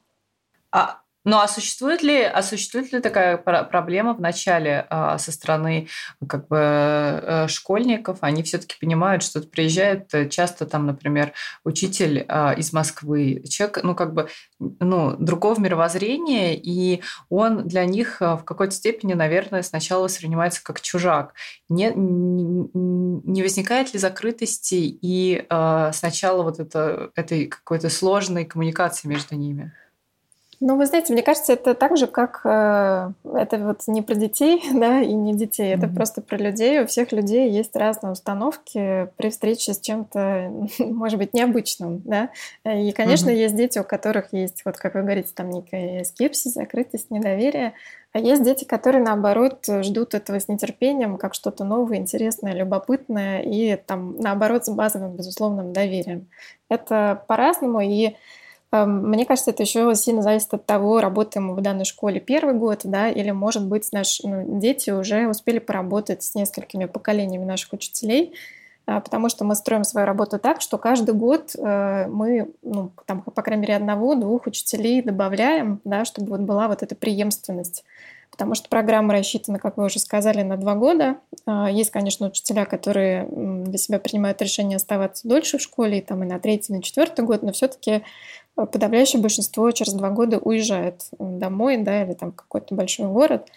А 0.72 1.00
ну 1.26 1.38
а 1.38 1.48
существует 1.48 2.04
ли, 2.04 2.22
а 2.22 2.40
существует 2.40 2.92
ли 2.92 3.00
такая 3.00 3.36
проблема 3.36 4.14
в 4.14 4.20
начале 4.20 4.86
а, 4.88 5.18
со 5.18 5.32
стороны 5.32 5.88
как 6.28 6.46
бы 6.46 6.56
э, 6.60 7.48
школьников? 7.48 8.18
Они 8.20 8.44
все-таки 8.44 8.76
понимают, 8.80 9.24
что 9.24 9.40
приезжает 9.40 10.14
э, 10.14 10.28
часто 10.28 10.66
там, 10.66 10.86
например, 10.86 11.32
учитель 11.64 12.24
а, 12.28 12.52
из 12.52 12.72
Москвы, 12.72 13.42
человек, 13.48 13.80
ну 13.82 13.96
как 13.96 14.14
бы, 14.14 14.28
ну 14.60 15.16
другого 15.16 15.58
мировоззрения, 15.60 16.54
и 16.54 17.02
он 17.28 17.66
для 17.66 17.84
них 17.86 18.22
э, 18.22 18.36
в 18.36 18.44
какой-то 18.44 18.72
степени, 18.72 19.14
наверное, 19.14 19.62
сначала 19.62 20.04
воспринимается 20.04 20.62
как 20.62 20.80
чужак. 20.80 21.34
Не, 21.68 21.92
не 21.92 23.42
возникает 23.42 23.92
ли 23.92 23.98
закрытости 23.98 24.76
и 25.02 25.44
а, 25.48 25.90
сначала 25.90 26.44
вот 26.44 26.60
это, 26.60 27.10
этой 27.16 27.46
какой-то 27.46 27.90
сложной 27.90 28.44
коммуникации 28.44 29.08
между 29.08 29.34
ними? 29.34 29.72
Ну, 30.58 30.76
вы 30.76 30.86
знаете, 30.86 31.12
мне 31.12 31.22
кажется, 31.22 31.52
это 31.52 31.74
так 31.74 31.98
же, 31.98 32.06
как 32.06 32.40
э, 32.44 33.10
это 33.34 33.58
вот 33.58 33.82
не 33.88 34.00
про 34.00 34.14
детей, 34.14 34.62
да, 34.74 35.02
и 35.02 35.12
не 35.12 35.34
детей, 35.34 35.74
это 35.74 35.86
mm-hmm. 35.86 35.94
просто 35.94 36.22
про 36.22 36.36
людей. 36.36 36.80
У 36.80 36.86
всех 36.86 37.12
людей 37.12 37.50
есть 37.50 37.76
разные 37.76 38.12
установки 38.12 39.08
при 39.16 39.28
встрече 39.30 39.74
с 39.74 39.80
чем-то, 39.80 40.50
может 40.78 41.18
быть, 41.18 41.34
необычным, 41.34 42.00
да. 42.04 42.30
И, 42.64 42.92
конечно, 42.92 43.28
mm-hmm. 43.28 43.36
есть 43.36 43.56
дети, 43.56 43.78
у 43.78 43.84
которых 43.84 44.32
есть, 44.32 44.62
вот 44.64 44.78
как 44.78 44.94
вы 44.94 45.02
говорите, 45.02 45.30
там 45.34 45.50
некая 45.50 46.04
скепсис, 46.04 46.54
закрытость, 46.54 47.10
недоверие. 47.10 47.74
А 48.12 48.18
есть 48.18 48.42
дети, 48.42 48.64
которые, 48.64 49.04
наоборот, 49.04 49.66
ждут 49.82 50.14
этого 50.14 50.40
с 50.40 50.48
нетерпением, 50.48 51.18
как 51.18 51.34
что-то 51.34 51.64
новое, 51.64 51.98
интересное, 51.98 52.54
любопытное, 52.54 53.42
и 53.42 53.76
там, 53.76 54.16
наоборот, 54.18 54.64
с 54.64 54.70
базовым, 54.70 55.16
безусловным 55.16 55.74
доверием. 55.74 56.26
Это 56.70 57.22
по-разному, 57.26 57.82
и 57.82 58.16
мне 58.72 59.24
кажется, 59.24 59.50
это 59.52 59.62
еще 59.62 59.94
сильно 59.94 60.22
зависит 60.22 60.52
от 60.52 60.66
того, 60.66 61.00
работаем 61.00 61.46
мы 61.46 61.54
в 61.54 61.60
данной 61.60 61.84
школе 61.84 62.20
первый 62.20 62.54
год, 62.54 62.80
да, 62.84 63.08
или, 63.08 63.30
может 63.30 63.66
быть, 63.66 63.92
наши 63.92 64.26
ну, 64.26 64.58
дети 64.60 64.90
уже 64.90 65.28
успели 65.28 65.58
поработать 65.58 66.22
с 66.22 66.34
несколькими 66.34 66.86
поколениями 66.86 67.44
наших 67.44 67.72
учителей, 67.72 68.34
а, 68.86 69.00
потому 69.00 69.28
что 69.28 69.44
мы 69.44 69.54
строим 69.54 69.84
свою 69.84 70.06
работу 70.06 70.38
так, 70.38 70.60
что 70.60 70.78
каждый 70.78 71.14
год 71.14 71.52
э, 71.56 72.06
мы, 72.08 72.50
ну, 72.62 72.90
там, 73.04 73.22
по 73.22 73.42
крайней 73.42 73.62
мере, 73.62 73.76
одного-двух 73.76 74.46
учителей 74.46 75.02
добавляем, 75.02 75.80
да, 75.84 76.04
чтобы 76.04 76.30
вот 76.30 76.40
была 76.40 76.68
вот 76.68 76.82
эта 76.82 76.94
преемственность. 76.94 77.84
Потому 78.30 78.54
что 78.54 78.68
программа 78.68 79.14
рассчитана, 79.14 79.58
как 79.58 79.76
вы 79.76 79.86
уже 79.86 79.98
сказали, 79.98 80.42
на 80.42 80.56
два 80.56 80.74
года. 80.74 81.16
А, 81.46 81.70
есть, 81.70 81.90
конечно, 81.90 82.28
учителя, 82.28 82.64
которые 82.64 83.26
для 83.28 83.78
себя 83.78 83.98
принимают 83.98 84.42
решение 84.42 84.76
оставаться 84.76 85.26
дольше 85.26 85.58
в 85.58 85.62
школе, 85.62 86.02
там, 86.02 86.22
и 86.22 86.26
на 86.26 86.38
третий, 86.38 86.72
и 86.72 86.76
на 86.76 86.82
четвертый 86.82 87.24
год, 87.24 87.42
но 87.42 87.52
все-таки 87.52 88.02
подавляющее 88.56 89.20
большинство 89.20 89.70
через 89.70 89.92
два 89.92 90.10
года 90.10 90.38
уезжает 90.38 91.08
домой, 91.18 91.76
да, 91.76 92.02
или 92.02 92.14
там 92.14 92.32
какой-то 92.32 92.74
большой 92.74 93.06
город. 93.06 93.48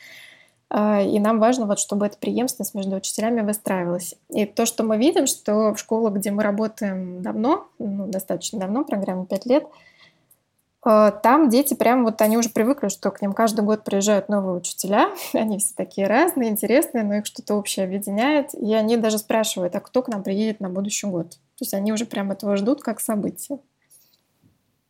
А, 0.69 1.01
и 1.01 1.19
нам 1.19 1.39
важно, 1.39 1.65
вот, 1.65 1.79
чтобы 1.79 2.05
эта 2.05 2.17
преемственность 2.17 2.75
между 2.75 2.97
учителями 2.97 3.41
выстраивалась. 3.41 4.15
И 4.29 4.45
то, 4.45 4.65
что 4.65 4.83
мы 4.83 4.97
видим, 4.97 5.25
что 5.25 5.73
в 5.73 5.79
школах, 5.79 6.13
где 6.13 6.31
мы 6.31 6.43
работаем 6.43 7.21
давно, 7.23 7.67
ну, 7.79 8.07
достаточно 8.07 8.59
давно, 8.59 8.83
программе 8.83 9.25
5 9.25 9.45
лет, 9.47 9.63
а, 10.81 11.11
там 11.11 11.49
дети 11.49 11.73
прям 11.73 12.05
вот 12.05 12.21
они 12.21 12.37
уже 12.37 12.49
привыкли, 12.49 12.87
что 12.87 13.11
к 13.11 13.21
ним 13.21 13.33
каждый 13.33 13.65
год 13.65 13.83
приезжают 13.83 14.29
новые 14.29 14.55
учителя. 14.55 15.09
Они 15.33 15.57
все 15.57 15.73
такие 15.75 16.07
разные, 16.07 16.49
интересные, 16.49 17.03
но 17.03 17.15
их 17.15 17.25
что-то 17.25 17.55
общее 17.55 17.85
объединяет. 17.85 18.53
И 18.53 18.73
они 18.73 18.95
даже 18.95 19.17
спрашивают, 19.17 19.75
а 19.75 19.81
кто 19.81 20.01
к 20.01 20.07
нам 20.07 20.23
приедет 20.23 20.61
на 20.61 20.69
будущий 20.69 21.07
год? 21.07 21.31
То 21.31 21.63
есть 21.63 21.73
они 21.73 21.91
уже 21.91 22.05
прям 22.05 22.31
этого 22.31 22.55
ждут 22.55 22.81
как 22.81 23.01
событие. 23.01 23.59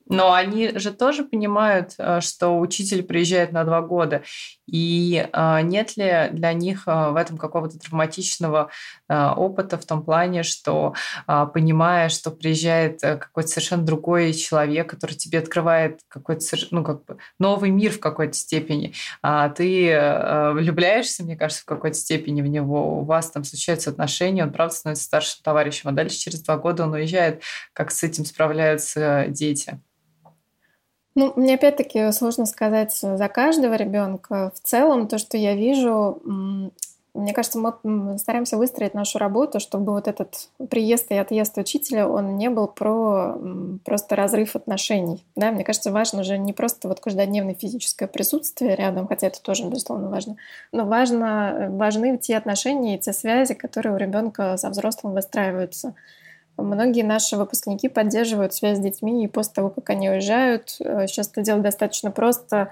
Но 0.10 0.34
они 0.34 0.78
же 0.78 0.92
тоже 0.92 1.24
понимают, 1.24 1.94
э, 2.00 2.20
что 2.22 2.60
учитель 2.60 3.04
приезжает 3.04 3.52
на 3.52 3.64
два 3.64 3.82
года. 3.82 4.24
И 4.66 5.28
э, 5.32 5.62
нет 5.62 5.98
ли 5.98 6.30
для 6.32 6.52
них 6.54 6.88
э, 6.88 7.10
в 7.12 7.16
этом 7.16 7.38
какого-то 7.38 7.80
травматичного 7.80 8.70
опыта 9.08 9.78
в 9.78 9.86
том 9.86 10.04
плане, 10.04 10.44
что 10.44 10.94
понимая, 11.26 12.10
что 12.10 12.32
приезжает 12.32 13.02
какой-то 13.02 13.50
совершенно 13.50 13.84
другой 13.84 14.34
человек, 14.34 14.90
который 14.90 15.14
тебе 15.14 15.40
открывает 15.40 16.02
какой-то 16.08 16.46
ну, 16.72 16.84
как 16.84 17.06
бы 17.06 17.18
новый 17.40 17.72
мир 17.72 17.92
в 17.92 18.00
какой-то 18.00 18.34
степени, 18.34 18.94
а 19.22 19.50
ты 19.50 20.52
влюбляешься, 20.54 21.24
мне 21.24 21.36
кажется, 21.36 21.64
в 21.64 21.66
какой-то 21.66 21.98
степени 21.98 22.42
в 22.42 22.48
него, 22.48 23.00
у 23.00 23.04
вас 23.04 23.32
там 23.32 23.44
случаются 23.44 23.90
отношения, 23.90 24.44
он 24.44 24.52
правда 24.52 24.76
становится 24.76 25.06
старшим 25.06 25.42
товарищем, 25.44 25.90
а 25.90 25.94
дальше 25.94 26.18
через 26.18 26.42
два 26.42 26.58
года 26.58 26.84
он 26.84 26.94
уезжает. 26.94 27.42
Как 27.74 27.92
с 27.92 28.04
этим 28.04 28.26
справляются 28.26 29.26
дети? 29.28 29.80
Ну, 31.16 31.34
мне 31.36 31.56
опять-таки 31.56 32.12
сложно 32.12 32.46
сказать 32.46 32.94
за 32.94 33.28
каждого 33.28 33.74
ребенка. 33.74 34.52
В 34.56 34.60
целом, 34.60 35.08
то, 35.08 35.18
что 35.18 35.38
я 35.38 35.56
вижу, 35.56 36.22
мне 37.16 37.34
кажется, 37.34 37.60
мы 37.84 38.18
стараемся 38.20 38.58
выстроить 38.58 38.94
нашу 38.94 39.18
работу, 39.18 39.60
чтобы 39.60 39.94
вот 39.94 40.08
этот 40.08 40.50
приезд 40.70 41.12
и 41.12 41.16
отъезд 41.16 41.58
учителя, 41.58 42.08
он 42.08 42.38
не 42.38 42.50
был 42.50 42.68
про 42.68 43.36
просто 43.84 44.16
разрыв 44.16 44.56
отношений. 44.56 45.26
Да? 45.36 45.52
Мне 45.52 45.64
кажется, 45.64 45.92
важно 45.92 46.24
же 46.24 46.38
не 46.38 46.54
просто 46.54 46.88
вот 46.88 47.00
каждодневное 47.00 47.56
физическое 47.56 48.08
присутствие 48.08 48.76
рядом, 48.76 49.08
хотя 49.08 49.28
это 49.28 49.42
тоже, 49.42 49.66
безусловно, 49.66 50.10
важно, 50.10 50.38
но 50.72 50.86
важно, 50.86 51.68
важны 51.72 52.18
те 52.18 52.38
отношения 52.38 52.96
и 52.96 53.00
те 53.00 53.12
связи, 53.12 53.56
которые 53.56 53.96
у 53.96 53.98
ребенка 53.98 54.56
со 54.58 54.70
взрослым 54.70 55.14
выстраиваются. 55.14 55.96
Многие 56.62 57.04
наши 57.04 57.38
выпускники 57.38 57.90
поддерживают 57.90 58.54
связь 58.54 58.78
с 58.78 58.82
детьми 58.82 59.24
и 59.24 59.28
после 59.28 59.54
того, 59.54 59.70
как 59.70 59.90
они 59.90 60.10
уезжают. 60.10 60.76
Э, 60.80 61.08
сейчас 61.08 61.30
это 61.30 61.42
делать 61.42 61.64
достаточно 61.64 62.12
просто. 62.12 62.72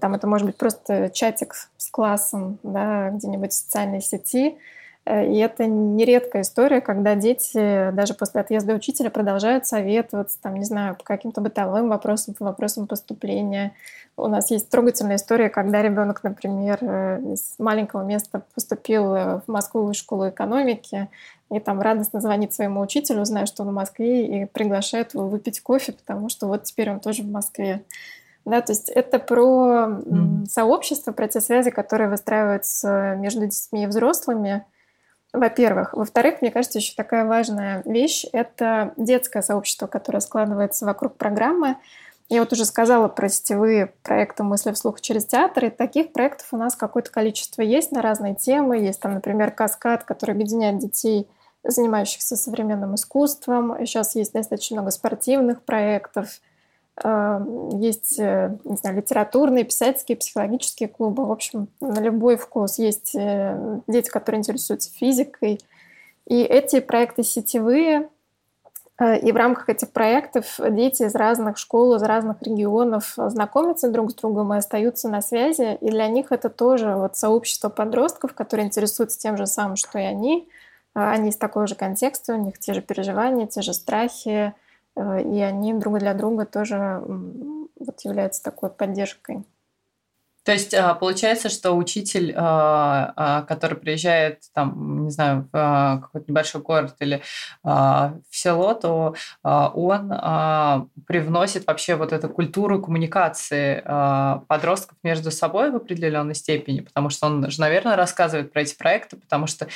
Там 0.00 0.14
это 0.14 0.26
может 0.26 0.46
быть 0.46 0.56
просто 0.56 1.10
чатик 1.10 1.54
с 1.76 1.90
классом, 1.90 2.58
да, 2.62 3.10
где-нибудь 3.10 3.50
в 3.50 3.54
социальной 3.54 4.00
сети. 4.00 4.56
Э, 5.10 5.26
и 5.26 5.38
это 5.38 5.66
нередкая 5.66 6.42
история, 6.42 6.80
когда 6.80 7.14
дети 7.16 7.90
даже 7.92 8.14
после 8.14 8.40
отъезда 8.40 8.74
учителя 8.74 9.10
продолжают 9.10 9.66
советоваться, 9.66 10.38
там, 10.40 10.54
не 10.54 10.64
знаю, 10.64 10.94
по 10.94 11.04
каким-то 11.04 11.40
бытовым 11.40 11.88
вопросам, 11.88 12.34
по 12.34 12.44
вопросам 12.44 12.86
поступления. 12.86 13.72
У 14.16 14.28
нас 14.28 14.50
есть 14.50 14.68
трогательная 14.68 15.16
история, 15.16 15.48
когда 15.48 15.82
ребенок, 15.82 16.22
например, 16.22 16.78
э, 16.80 17.20
из 17.32 17.54
маленького 17.58 18.04
места 18.04 18.42
поступил 18.54 19.04
в 19.04 19.42
Москву 19.48 19.86
в 19.86 19.94
школу 19.94 20.28
экономики, 20.28 21.08
и 21.50 21.58
там 21.58 21.80
радостно 21.80 22.20
звонит 22.20 22.52
своему 22.52 22.80
учителю, 22.80 23.24
зная, 23.24 23.46
что 23.46 23.64
он 23.64 23.70
в 23.70 23.72
Москве, 23.72 24.42
и 24.42 24.44
приглашает 24.44 25.14
его 25.14 25.26
выпить 25.26 25.60
кофе, 25.60 25.92
потому 25.92 26.28
что 26.28 26.46
вот 26.46 26.64
теперь 26.64 26.90
он 26.90 27.00
тоже 27.00 27.22
в 27.22 27.30
Москве. 27.30 27.82
Да, 28.44 28.60
то 28.60 28.72
есть 28.72 28.88
это 28.88 29.18
про 29.18 29.86
mm. 29.88 30.46
сообщество, 30.46 31.12
про 31.12 31.28
те 31.28 31.40
связи, 31.40 31.70
которые 31.70 32.08
выстраиваются 32.08 33.16
между 33.18 33.46
детьми 33.46 33.84
и 33.84 33.86
взрослыми, 33.86 34.64
во-первых. 35.32 35.94
Во-вторых, 35.94 36.40
мне 36.40 36.50
кажется, 36.50 36.78
еще 36.78 36.94
такая 36.96 37.24
важная 37.24 37.82
вещь— 37.84 38.26
это 38.32 38.92
детское 38.96 39.42
сообщество, 39.42 39.86
которое 39.86 40.20
складывается 40.20 40.86
вокруг 40.86 41.16
программы. 41.16 41.76
Я 42.28 42.40
вот 42.40 42.52
уже 42.52 42.64
сказала 42.64 43.08
про 43.08 43.28
сетевые 43.28 43.92
проекты 44.02 44.42
«Мысли 44.42 44.72
вслух 44.72 45.00
через 45.00 45.26
театр», 45.26 45.66
и 45.66 45.70
таких 45.70 46.12
проектов 46.12 46.48
у 46.52 46.56
нас 46.56 46.76
какое-то 46.76 47.10
количество 47.10 47.62
есть 47.62 47.90
на 47.92 48.02
разные 48.02 48.34
темы. 48.34 48.78
Есть 48.78 49.00
там, 49.00 49.14
например, 49.14 49.50
«Каскад», 49.50 50.04
который 50.04 50.32
объединяет 50.32 50.78
детей— 50.78 51.28
занимающихся 51.64 52.36
современным 52.36 52.94
искусством. 52.94 53.76
Сейчас 53.80 54.14
есть 54.14 54.32
достаточно 54.32 54.76
много 54.76 54.90
спортивных 54.90 55.62
проектов. 55.62 56.40
Есть, 57.02 58.18
не 58.18 58.76
знаю, 58.76 58.96
литературные, 58.96 59.64
писательские, 59.64 60.16
психологические 60.16 60.88
клубы. 60.88 61.24
В 61.24 61.32
общем, 61.32 61.68
на 61.80 62.00
любой 62.00 62.36
вкус. 62.36 62.78
Есть 62.78 63.16
дети, 63.86 64.10
которые 64.10 64.40
интересуются 64.40 64.92
физикой. 64.92 65.60
И 66.26 66.42
эти 66.42 66.80
проекты 66.80 67.22
сетевые, 67.22 68.08
Э, 69.00 69.18
и 69.18 69.32
в 69.32 69.36
рамках 69.36 69.68
этих 69.68 69.90
проектов 69.90 70.60
дети 70.60 71.02
из 71.02 71.14
разных 71.14 71.56
школ, 71.56 71.94
из 71.94 72.02
разных 72.02 72.42
регионов 72.42 73.14
знакомятся 73.16 73.90
друг 73.90 74.12
с 74.12 74.14
другом 74.14 74.52
и 74.54 74.58
остаются 74.58 75.08
на 75.08 75.22
связи. 75.22 75.78
И 75.80 75.90
для 75.90 76.06
них 76.08 76.30
это 76.30 76.50
тоже 76.50 76.94
вот 76.94 77.16
сообщество 77.16 77.70
подростков, 77.70 78.34
которые 78.34 78.66
интересуются 78.66 79.18
тем 79.18 79.36
же 79.36 79.46
самым, 79.46 79.76
что 79.76 79.98
и 79.98 80.02
они. 80.02 80.48
Э, 80.94 81.10
они 81.10 81.30
из 81.30 81.36
такого 81.36 81.66
же 81.66 81.74
контекста, 81.74 82.34
у 82.34 82.44
них 82.44 82.58
те 82.58 82.74
же 82.74 82.82
переживания, 82.82 83.46
те 83.46 83.62
же 83.62 83.72
страхи, 83.72 84.28
э, 84.28 84.52
и 84.96 85.40
они 85.40 85.74
друг 85.74 85.98
для 85.98 86.14
друга 86.14 86.46
тоже 86.46 87.02
вот 87.06 88.00
являются 88.00 88.42
такой 88.42 88.70
поддержкой. 88.70 89.44
То 90.42 90.52
есть 90.52 90.72
а, 90.72 90.94
получается, 90.94 91.48
что 91.48 91.72
учитель, 91.72 92.32
а, 92.34 93.12
а, 93.14 93.42
который 93.42 93.76
приезжает, 93.76 94.44
там, 94.54 95.04
не 95.04 95.10
знаю, 95.10 95.48
в 95.52 96.00
какой-то 96.02 96.30
небольшой 96.30 96.62
город 96.62 96.96
или 97.00 97.22
в 97.62 98.20
село, 98.30 98.74
то 98.74 99.14
он 99.42 100.90
привносит 101.06 101.66
вообще 101.66 101.94
вот 101.94 102.12
эту 102.12 102.28
культуру 102.28 102.80
коммуникации 102.80 103.82
подростков 104.46 104.96
между 105.02 105.30
собой 105.30 105.70
в 105.70 105.76
определенной 105.76 106.34
степени, 106.34 106.80
потому 106.80 107.10
что 107.10 107.26
он 107.26 107.50
же, 107.50 107.60
наверное, 107.60 107.96
рассказывает 107.96 108.52
про 108.52 108.62
эти 108.62 108.76
проекты, 108.76 109.16
потому 109.16 109.46
что, 109.46 109.68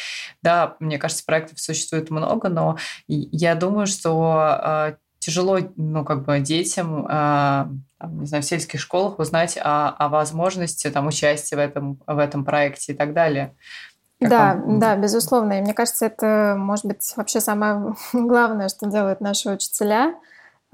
да, 0.43 0.77
мне 0.81 0.99
кажется, 0.99 1.25
проектов 1.25 1.61
существует 1.61 2.11
много, 2.11 2.49
но 2.49 2.79
я 3.07 3.55
думаю, 3.55 3.87
что 3.87 4.97
тяжело, 5.25 5.59
ну, 5.77 6.05
как 6.05 6.25
бы 6.25 6.39
детям, 6.41 7.07
э, 7.09 7.67
не 8.09 8.27
знаю, 8.27 8.43
в 8.43 8.47
сельских 8.47 8.79
школах 8.79 9.19
узнать 9.19 9.57
о, 9.57 9.89
о 9.89 10.09
возможности 10.09 10.91
там 10.91 11.07
участия 11.07 11.57
в 11.57 11.61
этом, 11.61 12.01
в 12.07 12.19
этом 12.19 12.45
проекте 12.45 12.93
и 12.93 12.97
так 12.97 13.15
далее. 13.15 13.55
Как 14.21 14.31
да, 14.31 14.55
вам? 14.55 14.79
да, 14.79 14.97
безусловно. 14.97 15.59
И 15.59 15.63
мне 15.63 15.73
кажется, 15.73 16.07
это, 16.07 16.55
может 16.59 16.85
быть, 16.85 17.15
вообще 17.17 17.41
самое 17.41 17.95
главное, 18.13 18.69
что 18.69 18.87
делают 18.87 19.21
наши 19.21 19.51
учителя. 19.51 20.15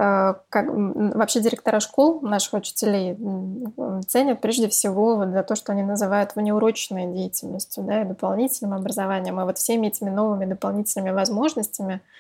Э, 0.01 0.35
как, 0.49 0.67
вообще 0.71 1.41
директора 1.41 1.79
школ, 1.79 2.23
наших 2.23 2.55
учителей, 2.55 3.19
ценят 4.09 4.41
прежде 4.41 4.69
всего 4.69 5.17
вот 5.17 5.29
за 5.29 5.43
то, 5.43 5.55
что 5.55 5.73
они 5.73 5.83
называют 5.83 6.35
внеурочной 6.35 7.13
деятельностью, 7.13 7.85
да, 7.85 8.01
и 8.01 8.05
дополнительным 8.07 8.73
образованием. 8.73 9.39
И 9.39 9.45
вот 9.45 9.59
всеми 9.59 9.89
этими 9.89 10.09
новыми 10.09 10.47
дополнительными 10.47 11.11
возможностями– 11.11 12.01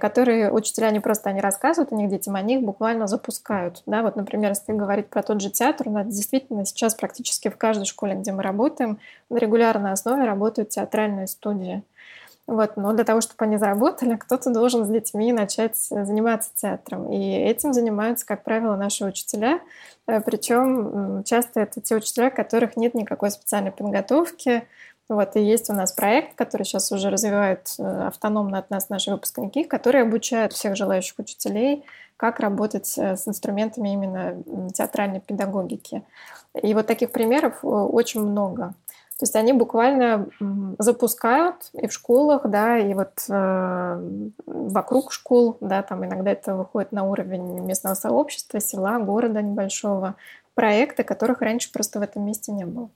которые 0.00 0.50
учителя 0.50 0.90
не 0.90 0.98
просто 0.98 1.30
они 1.30 1.40
рассказывают 1.40 1.92
о 1.92 1.94
них 1.94 2.10
детям, 2.10 2.34
они 2.34 2.56
их 2.56 2.62
буквально 2.62 3.06
запускают. 3.06 3.82
Да, 3.86 4.02
вот, 4.02 4.16
например, 4.16 4.50
если 4.50 4.72
говорить 4.72 5.08
про 5.08 5.22
тот 5.22 5.40
же 5.40 5.48
театр, 5.48 5.88
у 5.88 5.92
нас 5.92 6.08
действительно 6.08 6.64
сейчас 6.64 6.96
практически 6.96 7.48
в 7.48 7.56
каждой 7.56 7.84
школе, 7.84 8.16
где 8.16 8.32
мы 8.32 8.42
работаем, 8.42 8.98
на 9.30 9.36
регулярной 9.38 9.92
основе 9.92 10.24
работают 10.24 10.70
театральные 10.70 11.28
студии. 11.28 11.84
Вот, 12.46 12.76
но 12.76 12.92
для 12.92 13.04
того, 13.04 13.20
чтобы 13.20 13.44
они 13.44 13.56
заработали, 13.56 14.16
кто-то 14.20 14.52
должен 14.52 14.84
с 14.84 14.88
детьми 14.88 15.32
начать 15.32 15.76
заниматься 15.76 16.50
театром. 16.54 17.10
И 17.10 17.18
этим 17.18 17.72
занимаются, 17.72 18.26
как 18.26 18.44
правило, 18.44 18.76
наши 18.76 19.04
учителя. 19.04 19.60
Э, 20.06 20.20
Причем 20.20 21.24
часто 21.24 21.60
это 21.60 21.80
те 21.80 21.96
учителя, 21.96 22.30
которых 22.30 22.76
нет 22.76 22.94
никакой 22.94 23.30
специальной 23.30 23.72
подготовки, 23.72 24.66
вот, 25.08 25.36
и 25.36 25.40
есть 25.40 25.70
у 25.70 25.72
нас 25.72 25.92
проект, 25.92 26.34
который 26.34 26.64
сейчас 26.64 26.90
уже 26.90 27.10
развивают 27.10 27.68
э, 27.78 28.06
автономно 28.08 28.58
от 28.58 28.70
нас 28.70 28.88
наши 28.88 29.12
выпускники, 29.12 29.62
которые 29.62 30.02
обучают 30.02 30.52
всех 30.52 30.74
желающих 30.74 31.18
учителей, 31.18 31.84
как 32.16 32.40
работать 32.40 32.92
э, 32.98 33.16
с 33.16 33.28
инструментами 33.28 33.92
именно 33.92 34.42
театральной 34.72 35.20
педагогики. 35.20 36.02
И 36.60 36.74
вот 36.74 36.88
таких 36.88 37.12
примеров 37.12 37.62
э, 37.62 37.66
очень 37.68 38.20
много. 38.20 38.74
То 39.18 39.22
есть 39.22 39.34
они 39.34 39.54
буквально 39.54 40.28
запускают 40.78 41.70
и 41.72 41.86
в 41.86 41.92
школах, 41.92 42.42
да, 42.44 42.78
и 42.78 42.92
вот 42.92 43.24
э, 43.30 44.28
вокруг 44.44 45.10
школ, 45.10 45.56
да, 45.60 45.82
там 45.82 46.04
иногда 46.04 46.32
это 46.32 46.54
выходит 46.54 46.92
на 46.92 47.04
уровень 47.04 47.60
местного 47.60 47.94
сообщества, 47.94 48.60
села, 48.60 48.98
города 48.98 49.40
небольшого, 49.40 50.16
проекты, 50.54 51.02
которых 51.02 51.40
раньше 51.40 51.72
просто 51.72 51.98
в 51.98 52.02
этом 52.02 52.26
месте 52.26 52.52
не 52.52 52.66
было. 52.66 52.90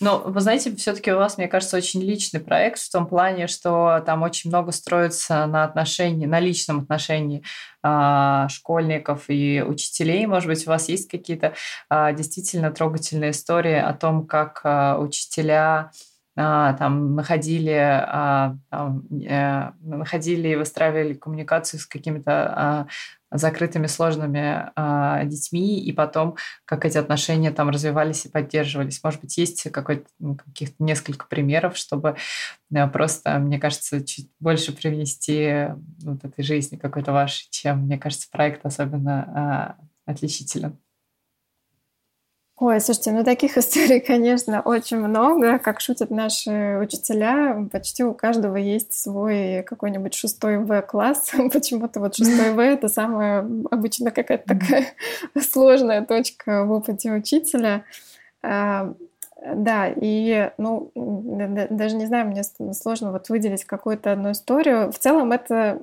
Но, 0.00 0.18
вы 0.18 0.40
знаете, 0.40 0.74
все-таки 0.76 1.12
у 1.12 1.16
вас, 1.16 1.38
мне 1.38 1.48
кажется, 1.48 1.76
очень 1.76 2.02
личный 2.02 2.40
проект 2.40 2.80
в 2.80 2.90
том 2.90 3.06
плане, 3.06 3.46
что 3.46 4.02
там 4.04 4.22
очень 4.22 4.50
много 4.50 4.72
строится 4.72 5.46
на 5.46 5.64
отношении, 5.64 6.26
на 6.26 6.38
личном 6.38 6.80
отношении 6.80 7.42
э, 7.82 8.46
школьников 8.50 9.24
и 9.28 9.62
учителей. 9.66 10.26
Может 10.26 10.48
быть, 10.48 10.66
у 10.66 10.70
вас 10.70 10.88
есть 10.88 11.08
какие-то 11.08 11.54
э, 11.90 12.14
действительно 12.14 12.70
трогательные 12.70 13.30
истории 13.30 13.76
о 13.76 13.94
том, 13.94 14.26
как 14.26 14.60
э, 14.64 14.96
учителя 14.98 15.90
там 16.36 17.14
находили, 17.14 18.06
там, 18.70 19.06
э, 19.10 19.72
находили 19.80 20.48
и 20.48 20.56
выстраивали 20.56 21.14
коммуникацию 21.14 21.80
с 21.80 21.86
какими-то 21.86 22.86
закрытыми 23.30 23.86
сложными 23.86 24.70
э, 24.76 25.26
детьми, 25.26 25.80
и 25.80 25.92
потом 25.92 26.36
как 26.64 26.84
эти 26.84 26.98
отношения 26.98 27.50
там 27.50 27.70
развивались 27.70 28.24
и 28.24 28.28
поддерживались. 28.28 29.02
Может 29.02 29.20
быть, 29.20 29.36
есть 29.36 29.70
какой-то, 29.70 30.06
ну, 30.18 30.36
каких-то 30.36 30.76
несколько 30.78 31.26
примеров, 31.26 31.76
чтобы 31.76 32.16
э, 32.72 32.88
просто, 32.88 33.38
мне 33.38 33.58
кажется, 33.58 34.04
чуть 34.04 34.30
больше 34.38 34.72
привнести 34.72 35.68
вот 36.02 36.24
этой 36.24 36.44
жизни 36.44 36.76
какой-то 36.76 37.12
вашей, 37.12 37.48
чем, 37.50 37.80
мне 37.82 37.98
кажется, 37.98 38.28
проект 38.30 38.64
особенно 38.64 39.76
э, 40.06 40.10
отличителен. 40.10 40.78
Ой, 42.58 42.80
слушайте, 42.80 43.12
ну 43.12 43.22
таких 43.22 43.58
историй, 43.58 44.00
конечно, 44.00 44.62
очень 44.62 44.96
много. 44.96 45.58
Как 45.58 45.80
шутят 45.80 46.10
наши 46.10 46.78
учителя, 46.80 47.68
почти 47.70 48.02
у 48.02 48.14
каждого 48.14 48.56
есть 48.56 48.94
свой 48.94 49.62
какой-нибудь 49.62 50.14
шестой 50.14 50.58
В-класс. 50.58 51.32
Почему-то 51.52 52.00
вот 52.00 52.16
шестой 52.16 52.52
В— 52.52 52.58
это 52.60 52.88
самая 52.88 53.46
обычно 53.70 54.10
какая-то 54.10 54.54
такая 54.54 54.86
сложная 55.38 56.04
точка 56.06 56.64
в 56.64 56.72
опыте 56.72 57.12
учителя. 57.12 57.84
А, 58.42 58.94
да, 59.54 59.92
и, 59.94 60.50
ну, 60.56 60.90
даже 60.94 61.96
не 61.96 62.06
знаю, 62.06 62.26
мне 62.26 62.42
сложно 62.72 63.12
вот 63.12 63.28
выделить 63.28 63.66
какую-то 63.66 64.12
одну 64.12 64.30
историю. 64.32 64.90
В 64.92 64.98
целом 64.98 65.32
это 65.32 65.82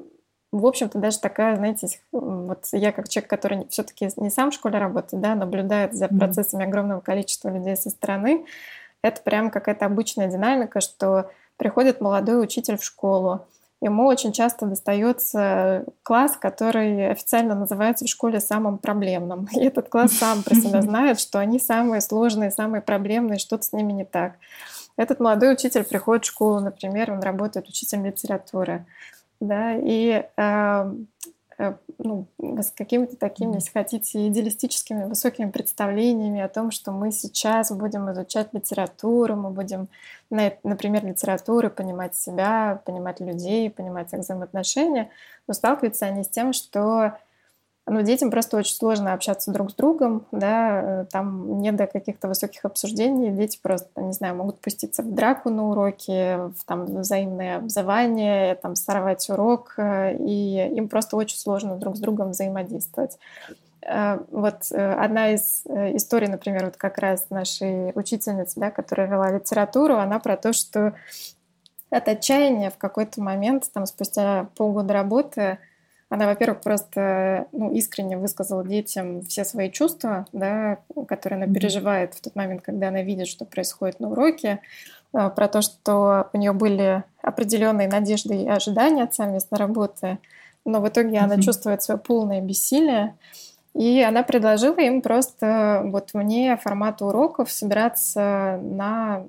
в 0.54 0.66
общем-то, 0.68 1.00
даже 1.00 1.20
такая, 1.20 1.56
знаете, 1.56 1.88
вот 2.12 2.68
я 2.72 2.92
как 2.92 3.10
человек, 3.10 3.30
который 3.30 3.68
все-таки 3.70 4.10
не 4.18 4.30
сам 4.30 4.52
в 4.52 4.54
школе 4.54 4.78
работает, 4.78 5.22
да, 5.22 5.34
наблюдает 5.34 5.94
за 5.94 6.08
процессами 6.08 6.63
огромного 6.63 7.02
количества 7.02 7.50
людей 7.50 7.76
со 7.76 7.89
стороны, 7.89 8.46
это 9.02 9.22
прям 9.22 9.50
какая-то 9.50 9.86
обычная 9.86 10.28
динамика, 10.28 10.80
что 10.80 11.32
приходит 11.58 12.02
молодой 12.02 12.44
учитель 12.44 12.78
в 12.78 12.84
школу, 12.84 13.48
ему 13.82 14.06
очень 14.06 14.32
часто 14.32 14.68
достается 14.68 15.86
класс, 16.04 16.38
который 16.38 17.12
официально 17.12 17.56
называется 17.56 18.06
в 18.06 18.10
школе 18.10 18.39
самым 18.39 18.78
проблемным. 18.78 19.48
И 19.54 19.60
этот 19.60 19.89
класс 19.89 20.13
сам 20.13 20.44
про 20.44 20.56
себя 20.56 20.82
знает, 20.84 21.20
что 21.20 21.39
они 21.39 21.60
самые 21.60 22.02
сложные, 22.02 22.52
самые 22.52 22.82
проблемные, 22.82 23.39
что-то 23.39 23.63
с 23.63 23.74
ними 23.74 23.92
не 23.92 24.06
так. 24.06 24.36
Этот 24.98 25.20
молодой 25.20 25.54
учитель 25.54 25.84
приходит 25.84 26.26
в 26.26 26.28
школу, 26.28 26.60
например, 26.60 27.12
он 27.12 27.22
работает 27.22 27.68
учителем 27.68 28.06
литературы 28.06 28.86
да, 29.43 29.75
и 29.75 30.25
э, 30.38 30.93
э, 31.58 31.73
ну, 31.97 32.27
с 32.39 32.71
какими-то 32.71 33.15
такими, 33.17 33.56
если 33.56 33.71
хотите, 33.71 34.27
идеалистическими 34.27 35.06
высокими 35.06 35.51
представлениями 35.51 36.41
о 36.41 36.49
том, 36.49 36.71
что 36.71 36.91
мы 36.91 37.12
сейчас 37.12 37.71
будем 37.71 38.12
изучать 38.12 38.53
литературу, 38.53 39.36
мы 39.36 39.49
будем, 39.49 39.88
например, 40.29 41.06
литературы 41.06 41.69
понимать 41.69 42.15
себя, 42.15 42.82
понимать 42.86 43.19
людей, 43.19 43.69
понимать 43.69 44.13
их 44.13 44.19
взаимоотношения, 44.19 45.10
но 45.47 45.53
сталкиваются 45.53 46.06
они 46.06 46.23
с 46.23 46.29
тем, 46.29 46.53
что 46.53 47.17
ну, 47.86 48.02
детям 48.02 48.32
просто 48.32 48.56
очень 48.56 48.76
сложно 48.76 49.13
общаться 49.13 49.52
друг 49.52 49.72
с 49.72 49.74
другом, 49.74 50.26
да, 50.32 51.02
э, 51.02 51.06
там 51.12 51.60
нет 51.60 51.76
до 51.76 51.86
каких-то 51.86 52.30
высоких 52.30 52.63
обсуждений, 52.63 53.30
дети 53.32 53.60
просто, 53.62 53.89
не 54.02 54.13
знаю, 54.13 54.36
могут 54.36 54.60
пуститься 54.62 55.04
в 55.04 55.13
драку 55.13 55.50
на 55.50 55.69
уроке, 55.69 56.38
в 56.58 56.63
там 56.65 56.86
взаимное 56.86 57.58
обзывание, 57.58 58.56
там 58.56 58.76
сорвать 58.76 59.30
урок, 59.30 59.74
э, 59.78 60.15
и 60.15 60.76
им 60.76 60.88
просто 60.88 61.17
очень 61.17 61.38
сложно 61.38 61.76
друг 61.76 61.98
с 61.98 62.00
другом 62.00 62.32
взаимодействовать. 62.32 63.17
Э, 63.82 64.19
вот 64.32 64.72
одна 64.72 65.32
из 65.32 65.63
историй, 65.65 66.30
например, 66.30 66.65
вот 66.65 66.78
как 66.78 66.98
раз 67.00 67.30
нашей 67.30 67.91
учительницы, 67.96 68.62
да, 68.62 68.72
которая 68.72 69.08
вела 69.08 69.30
литературу, 69.30 69.98
она 69.98 70.19
про 70.19 70.38
то, 70.38 70.54
что 70.54 70.93
от 71.89 72.08
отчаяния 72.08 72.72
в 72.72 72.78
какой-то 72.78 73.22
момент, 73.22 73.69
там, 73.74 73.86
спустя 73.86 74.48
полгода 74.56 74.93
работы, 74.93 75.60
она, 76.13 76.28
во-первых, 76.28 76.62
просто 76.62 77.47
ну, 77.52 77.71
искренне 77.71 78.19
высказала 78.19 78.63
детям 78.63 79.23
все 79.23 79.43
свои 79.43 79.71
чувства, 79.71 80.28
да, 80.32 80.78
которые 81.08 81.43
она 81.43 81.52
переживает 81.52 82.13
в 82.13 82.21
тот 82.21 82.36
момент, 82.36 82.62
когда 82.62 82.89
она 82.89 83.02
видит, 83.02 83.28
что 83.28 83.45
происходит 83.45 83.99
на 83.99 84.12
уроке, 84.12 84.60
а, 85.12 85.32
про 85.32 85.47
то, 85.47 85.63
что 85.63 86.30
у 86.32 86.38
нее 86.38 86.54
были 86.54 87.04
определенные 87.23 87.88
надежды 87.88 88.43
и 88.43 88.47
ожидания 88.47 89.06
от 89.06 89.15
совместной 89.15 89.58
работы, 89.58 90.19
но 90.65 90.82
в 90.82 90.88
итоге 90.88 91.17
она 91.17 91.41
чувствует 91.41 91.82
свое 91.82 91.99
полное 91.99 92.41
бессилие. 92.41 93.15
И 93.73 93.99
она 94.04 94.21
предложила 94.21 94.78
им 94.78 95.02
просто 95.02 95.82
вот 95.84 96.12
вне 96.13 96.58
формата 96.58 97.08
уроков 97.08 97.49
собираться 97.49 98.60
на 98.62 99.26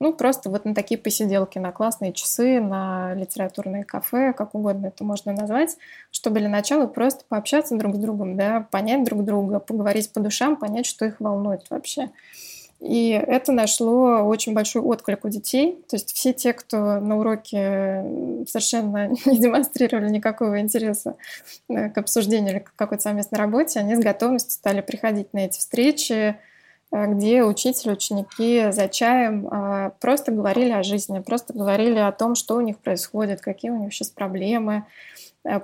ну, 0.00 0.14
просто 0.14 0.48
вот 0.48 0.64
на 0.64 0.74
такие 0.74 0.98
посиделки, 0.98 1.58
на 1.58 1.72
классные 1.72 2.14
часы, 2.14 2.58
на 2.58 3.14
литературные 3.14 3.84
кафе, 3.84 4.32
как 4.32 4.54
угодно 4.54 4.86
это 4.86 5.04
можно 5.04 5.32
назвать, 5.32 5.76
чтобы 6.10 6.40
для 6.40 6.48
начала 6.48 6.86
просто 6.86 7.24
пообщаться 7.28 7.76
друг 7.76 7.96
с 7.96 7.98
другом, 7.98 8.36
да, 8.36 8.66
понять 8.70 9.04
друг 9.04 9.24
друга, 9.24 9.60
поговорить 9.60 10.10
по 10.10 10.20
душам, 10.20 10.56
понять, 10.56 10.86
что 10.86 11.04
их 11.04 11.20
волнует 11.20 11.66
вообще. 11.68 12.10
И 12.80 13.10
это 13.10 13.52
нашло 13.52 14.22
очень 14.22 14.54
большой 14.54 14.80
отклик 14.80 15.26
у 15.26 15.28
детей. 15.28 15.84
То 15.86 15.96
есть 15.96 16.14
все 16.14 16.32
те, 16.32 16.54
кто 16.54 16.98
на 16.98 17.18
уроке 17.18 18.02
совершенно 18.48 19.08
не 19.26 19.38
демонстрировали 19.38 20.08
никакого 20.08 20.60
интереса 20.60 21.16
э, 21.68 21.90
к 21.90 21.98
обсуждению 21.98 22.52
или 22.52 22.58
к 22.60 22.72
какой-то 22.74 23.02
совместной 23.02 23.38
работе, 23.38 23.80
они 23.80 23.96
с 23.96 23.98
готовностью 23.98 24.52
стали 24.52 24.80
приходить 24.80 25.34
на 25.34 25.40
эти 25.40 25.58
встречи, 25.58 26.36
где 26.92 27.44
учитель, 27.44 27.92
ученики 27.92 28.70
за 28.72 28.88
чаем 28.88 29.46
э, 29.46 29.90
просто 30.00 30.32
говорили 30.32 30.70
о 30.70 30.82
жизни, 30.82 31.20
просто 31.20 31.52
говорили 31.52 31.98
о 31.98 32.12
том, 32.12 32.34
что 32.34 32.56
у 32.56 32.60
них 32.60 32.78
происходит, 32.78 33.40
какие 33.40 33.70
у 33.70 33.76
них 33.76 33.92
сейчас 33.94 34.08
проблемы, 34.08 34.84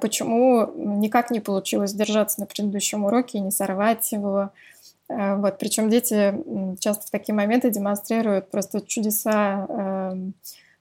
почему 0.01 0.71
никак 0.77 1.31
не 1.31 1.41
получилось 1.41 1.93
держаться 1.93 2.41
на 2.41 2.47
предыдущем 2.47 3.05
уроке 3.05 3.39
и 3.39 3.43
не 3.43 3.51
сорвать 3.51 4.11
его, 4.13 4.51
Э, 5.09 5.37
вот, 5.37 5.59
причем 5.59 5.89
дети 5.91 6.35
часто 6.81 7.07
в 7.07 7.11
такие 7.11 7.35
моменты 7.35 7.71
демонстрируют 7.71 8.51
просто 8.51 8.81
чудеса 8.81 9.67
э, 9.69 10.15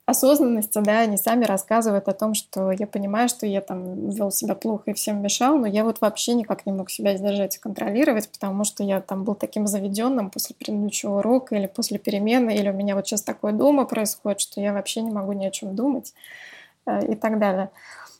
осознанности, 0.05 0.79
да, 0.79 0.99
они 0.99 1.17
сами 1.17 1.45
рассказывают 1.45 2.07
о 2.07 2.13
том, 2.13 2.35
что 2.35 2.71
я 2.71 2.85
понимаю, 2.85 3.27
что 3.27 3.47
я 3.47 3.59
там 3.61 4.09
вел 4.09 4.29
себя 4.31 4.53
плохо 4.53 4.91
и 4.91 4.93
всем 4.93 5.21
мешал, 5.21 5.57
но 5.57 5.65
я 5.65 5.83
вот 5.83 5.99
вообще 6.01 6.35
никак 6.35 6.65
не 6.67 6.71
мог 6.71 6.91
себя 6.91 7.17
сдержать 7.17 7.55
и 7.55 7.59
контролировать, 7.59 8.29
потому 8.29 8.63
что 8.65 8.83
я 8.83 9.01
там 9.01 9.23
был 9.23 9.33
таким 9.33 9.65
заведенным 9.65 10.29
после 10.29 10.55
предыдущего 10.55 11.19
урока 11.19 11.55
или 11.55 11.65
после 11.65 11.97
перемены, 11.97 12.55
или 12.55 12.69
у 12.69 12.73
меня 12.73 12.95
вот 12.95 13.07
сейчас 13.07 13.23
такое 13.23 13.51
дома 13.51 13.85
происходит, 13.85 14.41
что 14.41 14.61
я 14.61 14.73
вообще 14.73 15.01
не 15.01 15.11
могу 15.11 15.33
ни 15.33 15.45
о 15.45 15.51
чем 15.51 15.75
думать 15.75 16.13
э, 16.85 17.13
и 17.13 17.15
так 17.15 17.39
далее. 17.39 17.71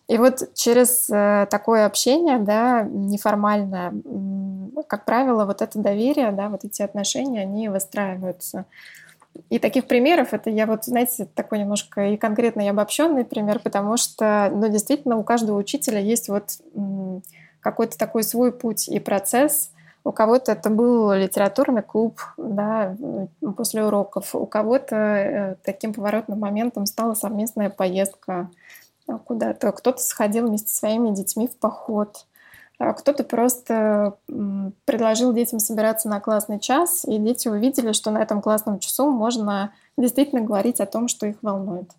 И 0.07 0.17
вот 0.17 0.53
через 0.53 1.09
э, 1.09 1.47
такое 1.49 1.85
общение, 1.85 2.39
да, 2.39 2.83
неформальное, 2.83 3.93
как 4.87 5.05
правило, 5.05 5.45
вот 5.45 5.61
это 5.61 5.79
доверие, 5.79 6.31
да, 6.31 6.49
вот 6.49 6.63
эти 6.63 6.81
отношения, 6.81 7.41
они 7.41 7.69
выстраиваются. 7.69 8.65
И 9.49 9.59
таких 9.59 9.87
примеров, 9.87 10.33
это 10.33 10.49
я 10.49 10.65
вот, 10.65 10.85
знаете, 10.85 11.25
такой 11.25 11.59
немножко 11.59 12.07
и 12.07 12.17
конкретный, 12.17 12.65
и 12.65 12.69
обобщенный 12.69 13.25
пример, 13.25 13.59
потому 13.59 13.97
что, 13.97 14.49
ну, 14.53 14.67
действительно, 14.69 15.17
у 15.17 15.23
каждого 15.23 15.57
учителя 15.57 15.99
есть 15.99 16.29
вот 16.29 16.49
какой-то 17.59 17.97
такой 17.97 18.23
свой 18.23 18.51
путь 18.51 18.87
и 18.87 18.99
процесс. 18.99 19.71
У 20.03 20.11
кого-то 20.11 20.51
это 20.51 20.69
был 20.69 21.13
литературный 21.13 21.81
клуб, 21.81 22.21
да, 22.37 22.95
после 23.57 23.83
уроков. 23.83 24.35
У 24.35 24.45
кого-то 24.45 24.95
э, 24.95 25.55
таким 25.63 25.93
поворотным 25.93 26.39
моментом 26.39 26.85
стала 26.85 27.15
совместная 27.15 27.71
поездка 27.71 28.51
куда-то. 29.25 29.71
Кто-то 29.71 29.97
сходил 29.97 30.47
вместе 30.47 30.69
со 30.69 30.75
своими 30.75 31.09
детьми 31.09 31.47
в 31.47 31.57
поход. 31.57 32.27
А 32.77 32.93
кто-то 32.93 33.23
просто 33.23 34.17
предложил 34.85 35.33
детям 35.33 35.59
собираться 35.59 36.09
на 36.09 36.19
классный 36.19 36.59
час, 36.59 37.05
и 37.05 37.17
дети 37.17 37.47
увидели, 37.47 37.93
что 37.93 38.11
на 38.11 38.19
этом 38.19 38.41
классном 38.41 38.79
часу 38.79 39.09
можно 39.09 39.71
действительно 39.97 40.41
говорить 40.41 40.81
о 40.81 40.85
том, 40.85 41.07
что 41.07 41.25
их 41.25 41.37
волнует. 41.41 41.89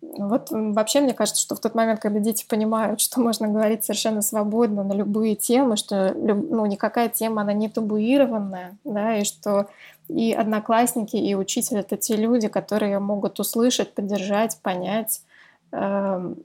Вот 0.00 0.48
вообще 0.50 1.00
мне 1.00 1.12
кажется, 1.12 1.42
что 1.42 1.54
в 1.56 1.60
тот 1.60 1.74
момент, 1.74 2.00
когда 2.00 2.20
дети 2.20 2.46
понимают, 2.48 3.00
что 3.02 3.20
можно 3.20 3.48
говорить 3.48 3.84
совершенно 3.84 4.22
свободно 4.22 4.82
на 4.82 4.92
любые 4.92 5.36
темы, 5.36 5.76
что 5.76 6.14
ну, 6.14 6.66
никакая 6.66 7.08
тема, 7.08 7.42
она 7.42 7.52
не 7.52 7.68
табуированная, 7.68 8.76
да, 8.84 9.16
и 9.16 9.24
что 9.24 9.66
и 10.08 10.32
одноклассники, 10.32 11.16
и 11.16 11.34
учитель— 11.34 11.76
это 11.78 11.96
те 11.96 12.16
люди, 12.16 12.48
которые 12.48 12.98
могут 12.98 13.38
услышать, 13.40 13.92
поддержать, 13.92 14.58
понять, 14.62 15.20
Эм, 15.70 16.36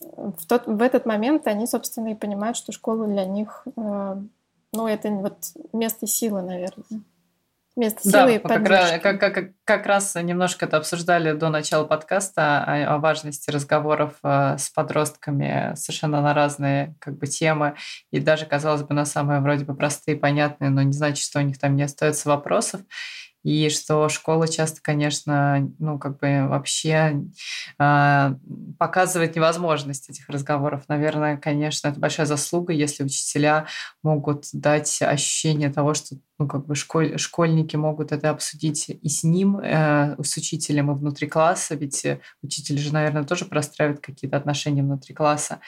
в, 0.00 0.46
тот, 0.46 0.66
в 0.66 0.82
этот 0.82 1.06
момент 1.06 1.46
они, 1.46 1.66
собственно, 1.66 2.08
и 2.08 2.14
понимают, 2.14 2.56
что 2.56 2.72
школа 2.72 3.06
для 3.06 3.24
них, 3.24 3.66
э, 3.76 4.16
ну, 4.72 4.86
это 4.86 5.08
вот 5.10 5.38
место 5.72 6.06
силы, 6.06 6.42
наверное. 6.42 7.02
Место 7.76 8.02
силы 8.02 8.12
да, 8.12 8.30
и 8.30 8.38
как 8.38 8.68
раз, 8.68 9.00
как, 9.00 9.20
как, 9.20 9.50
как 9.64 9.86
раз 9.86 10.14
немножко 10.16 10.66
это 10.66 10.78
обсуждали 10.78 11.32
до 11.32 11.48
начала 11.48 11.84
подкаста 11.84 12.64
о, 12.64 12.94
о 12.94 12.98
важности 12.98 13.50
разговоров 13.50 14.14
э, 14.24 14.56
с 14.58 14.68
подростками 14.70 15.74
совершенно 15.76 16.20
на 16.20 16.34
разные 16.34 16.96
как 16.98 17.16
бы 17.18 17.26
темы. 17.28 17.76
И 18.10 18.18
даже, 18.18 18.46
казалось 18.46 18.82
бы, 18.82 18.94
на 18.94 19.04
самые 19.04 19.40
вроде 19.40 19.64
бы 19.64 19.74
простые, 19.74 20.16
понятные, 20.16 20.70
но 20.70 20.82
не 20.82 20.92
значит, 20.92 21.24
что 21.24 21.38
у 21.38 21.42
них 21.42 21.58
там 21.58 21.76
не 21.76 21.84
остается 21.84 22.28
вопросов 22.28 22.80
и 23.42 23.68
что 23.68 24.08
школа 24.08 24.48
часто, 24.48 24.80
конечно, 24.82 25.70
ну, 25.78 25.98
как 25.98 26.18
бы 26.18 26.46
вообще 26.48 27.24
э, 27.78 28.34
показывает 28.78 29.36
невозможность 29.36 30.10
этих 30.10 30.28
разговоров. 30.28 30.84
Наверное, 30.88 31.36
конечно, 31.36 31.88
это 31.88 32.00
большая 32.00 32.26
заслуга, 32.26 32.72
если 32.72 33.04
учителя 33.04 33.66
могут 34.02 34.46
дать 34.52 35.00
ощущение 35.02 35.70
того, 35.70 35.94
что 35.94 36.16
ну, 36.38 36.46
как 36.46 36.66
бы 36.66 36.76
школь, 36.76 37.18
школьники 37.18 37.74
могут 37.74 38.12
это 38.12 38.30
обсудить 38.30 38.88
и 38.88 39.08
с 39.08 39.24
ним, 39.24 39.58
э, 39.58 40.16
с 40.22 40.36
учителем, 40.36 40.90
и 40.90 40.94
внутри 40.94 41.26
класса, 41.26 41.74
ведь 41.74 42.06
учитель 42.42 42.78
же, 42.78 42.92
наверное, 42.92 43.24
тоже 43.24 43.44
простраивает 43.44 44.00
какие-то 44.00 44.36
отношения 44.36 44.82
внутри 44.82 45.14
класса. 45.14 45.58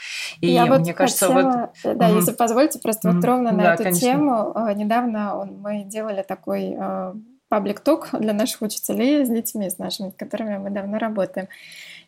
И 0.40 0.48
Я 0.48 0.66
мне 0.66 0.78
вот 0.78 0.96
кажется, 0.96 1.26
хотела, 1.26 1.72
вот... 1.82 1.98
да, 1.98 2.10
mm-hmm. 2.10 2.16
если 2.16 2.32
позволите, 2.32 2.78
просто 2.78 3.08
mm-hmm. 3.08 3.14
вот 3.14 3.24
ровно 3.24 3.52
на 3.52 3.62
да, 3.62 3.74
эту 3.74 3.82
конечно. 3.82 4.00
тему 4.00 4.52
э, 4.54 4.74
недавно 4.74 5.44
мы 5.44 5.84
делали 5.84 6.22
такой 6.22 6.76
э, 6.78 7.14
паблик-ток 7.50 8.10
для 8.12 8.32
наших 8.32 8.62
учителей 8.62 9.26
с 9.26 9.28
детьми, 9.28 9.68
с 9.68 9.78
нашими, 9.78 10.10
с 10.10 10.14
которыми 10.14 10.56
мы 10.56 10.70
давно 10.70 10.98
работаем. 10.98 11.48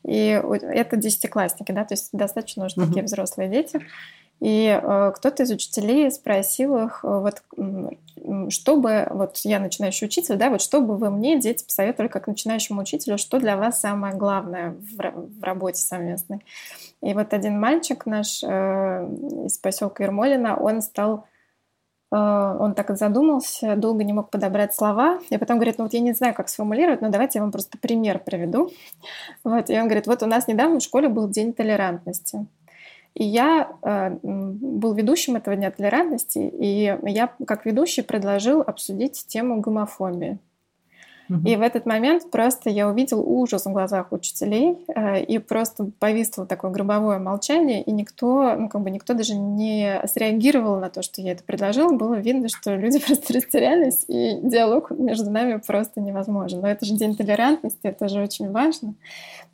И 0.05 0.41
это 0.63 0.97
десятиклассники, 0.97 1.73
да, 1.73 1.85
то 1.85 1.95
есть 1.95 2.11
достаточно 2.13 2.65
уже 2.65 2.77
uh-huh. 2.77 2.87
такие 2.87 3.05
взрослые 3.05 3.51
дети. 3.51 3.81
И 4.41 4.67
э, 4.67 5.13
кто-то 5.15 5.43
из 5.43 5.51
учителей 5.51 6.11
спросил 6.11 6.77
их, 6.87 7.01
э, 7.05 7.09
вот, 7.09 7.43
чтобы, 8.51 9.07
вот 9.11 9.37
я 9.39 9.61
начинающий 9.61 10.07
учитель, 10.07 10.37
да, 10.37 10.51
вот 10.51 10.63
что 10.63 10.81
бы 10.81 10.97
вы 10.97 11.11
мне, 11.11 11.39
дети, 11.39 11.65
посоветовали 11.65 12.09
как 12.09 12.27
начинающему 12.27 12.81
учителю, 12.81 13.19
что 13.19 13.39
для 13.39 13.57
вас 13.57 13.81
самое 13.81 14.15
главное 14.15 14.71
в, 14.71 14.97
в 14.97 15.43
работе 15.43 15.81
совместной. 15.81 16.45
И 17.03 17.15
вот 17.15 17.33
один 17.35 17.61
мальчик 17.61 18.07
наш 18.07 18.43
э, 18.43 18.47
из 19.47 19.59
поселка 19.59 20.05
Ермолина, 20.05 20.57
он 20.57 20.83
стал 20.83 21.27
он 22.19 22.75
так 22.75 22.97
задумался, 22.97 23.75
долго 23.77 24.05
не 24.05 24.13
мог 24.13 24.31
подобрать 24.31 24.75
слова, 24.75 25.19
и 25.31 25.39
потом 25.39 25.57
говорит, 25.57 25.79
ну 25.79 25.85
вот 25.85 25.95
я 25.95 26.01
не 26.01 26.13
знаю, 26.13 26.35
как 26.35 26.49
сформулировать, 26.49 27.01
но 27.01 27.09
давайте 27.09 27.39
я 27.39 27.43
вам 27.43 27.53
просто 27.53 27.79
пример 27.79 28.19
приведу. 28.19 28.71
Вот, 29.45 29.71
и 29.71 29.79
он 29.79 29.85
говорит, 29.87 30.07
вот 30.07 30.23
у 30.23 30.27
нас 30.27 30.47
недавно 30.47 30.79
в 30.79 30.83
школе 30.83 31.09
был 31.09 31.29
день 31.29 31.53
толерантности. 31.53 32.47
И 33.15 33.25
я 33.25 33.73
э, 33.83 34.11
был 34.23 34.95
ведущим 34.95 35.37
этого 35.37 35.57
дня 35.57 35.71
толерантности, 35.71 36.39
и 36.39 36.97
я 37.03 37.33
как 37.47 37.67
ведущий 37.67 38.03
предложил 38.03 38.63
обсудить 38.63 39.27
тему 39.27 39.61
гомофобии. 39.61 40.39
И 41.47 41.57
в 41.57 41.63
этот 41.63 41.87
момент 41.87 42.31
просто 42.31 42.71
я 42.71 42.89
увидел 42.89 43.21
ужас 43.21 43.65
в 43.65 43.73
глазах 43.73 44.13
учителей, 44.13 44.79
э, 44.95 45.23
и 45.23 45.39
просто 45.39 45.91
повисло 45.99 46.47
такое 46.47 46.71
гробовое 46.71 47.19
молчание, 47.19 47.83
и 47.83 47.93
никто, 47.93 48.55
ну 48.57 48.69
как 48.69 48.83
бы 48.83 48.91
никто 48.91 49.15
даже 49.15 49.35
не 49.35 50.01
среагировал 50.07 50.79
на 50.81 50.91
то, 50.91 51.03
что 51.03 51.21
я 51.21 51.33
это 51.33 51.43
предложила. 51.45 51.93
Было 51.93 52.15
видно, 52.15 52.49
что 52.49 52.75
люди 52.75 52.99
просто 53.07 53.35
растерялись, 53.35 54.05
и 54.09 54.39
диалог 54.43 54.91
между 54.91 55.31
нами 55.31 55.61
просто 55.65 56.01
невозможен. 56.01 56.61
Но 56.61 56.69
это 56.69 56.85
же 56.85 56.95
день 56.95 57.17
толерантности, 57.17 57.81
это 57.83 58.09
же 58.09 58.23
очень 58.23 58.51
важно. 58.51 58.95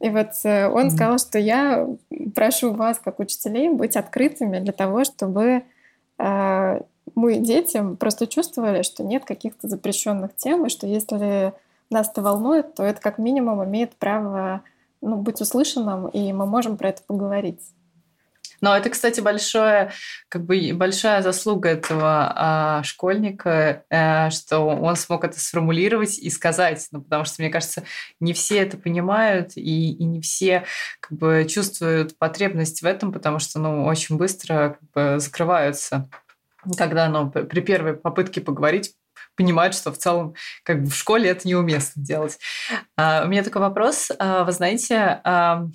И 0.00 0.10
вот 0.10 0.30
э, 0.44 0.68
он 0.68 0.90
сказал, 0.90 1.18
что 1.18 1.38
я 1.38 1.88
прошу 2.34 2.72
вас, 2.72 2.98
как 2.98 3.18
учителей, 3.18 3.68
быть 3.68 3.96
открытыми 3.96 4.60
для 4.60 4.72
того, 4.72 5.04
чтобы 5.04 5.62
э, 6.18 6.80
мы 7.14 7.36
детям 7.36 7.96
просто 7.96 8.26
чувствовали, 8.26 8.82
что 8.82 9.02
нет 9.02 9.24
каких-то 9.24 9.68
запрещенных 9.68 10.34
тем, 10.36 10.66
и 10.66 10.68
что 10.68 10.86
если 10.86 11.52
нас 11.90 12.10
это 12.10 12.22
волнует, 12.22 12.74
то 12.74 12.82
это 12.82 13.00
как 13.00 13.18
минимум 13.18 13.64
имеет 13.64 13.96
право 13.96 14.62
ну, 15.00 15.16
быть 15.16 15.40
услышанным, 15.40 16.08
и 16.08 16.32
мы 16.32 16.46
можем 16.46 16.76
про 16.76 16.90
это 16.90 17.02
поговорить. 17.02 17.60
Но 18.60 18.76
это, 18.76 18.90
кстати, 18.90 19.20
большое, 19.20 19.92
как 20.28 20.44
бы 20.44 20.72
большая 20.74 21.22
заслуга 21.22 21.68
этого 21.68 22.32
а, 22.34 22.82
школьника, 22.82 23.84
а, 23.88 24.30
что 24.30 24.60
он 24.60 24.96
смог 24.96 25.24
это 25.24 25.38
сформулировать 25.38 26.18
и 26.18 26.28
сказать. 26.28 26.88
Ну, 26.90 27.00
потому 27.02 27.24
что, 27.24 27.40
мне 27.40 27.50
кажется, 27.50 27.84
не 28.18 28.32
все 28.32 28.58
это 28.58 28.76
понимают, 28.76 29.52
и, 29.56 29.92
и 29.92 30.04
не 30.04 30.20
все 30.20 30.64
как 30.98 31.16
бы, 31.16 31.46
чувствуют 31.48 32.18
потребность 32.18 32.82
в 32.82 32.86
этом, 32.86 33.12
потому 33.12 33.38
что 33.38 33.60
ну, 33.60 33.84
очень 33.84 34.16
быстро 34.16 34.76
как 34.80 34.90
бы, 34.90 35.20
закрываются 35.20 36.08
когда 36.76 37.08
ну, 37.08 37.30
при 37.30 37.60
первой 37.60 37.94
попытке 37.94 38.40
поговорить 38.40 38.94
понимают, 39.38 39.74
что 39.74 39.92
в 39.92 39.98
целом 39.98 40.34
как 40.64 40.82
бы 40.82 40.90
в 40.90 40.94
школе 40.94 41.30
это 41.30 41.46
неуместно 41.48 42.02
делать. 42.02 42.38
А, 42.96 43.22
у 43.24 43.28
меня 43.28 43.42
такой 43.42 43.62
вопрос. 43.62 44.10
А, 44.18 44.44
вы 44.44 44.52
знаете, 44.52 45.20
а, 45.24 45.68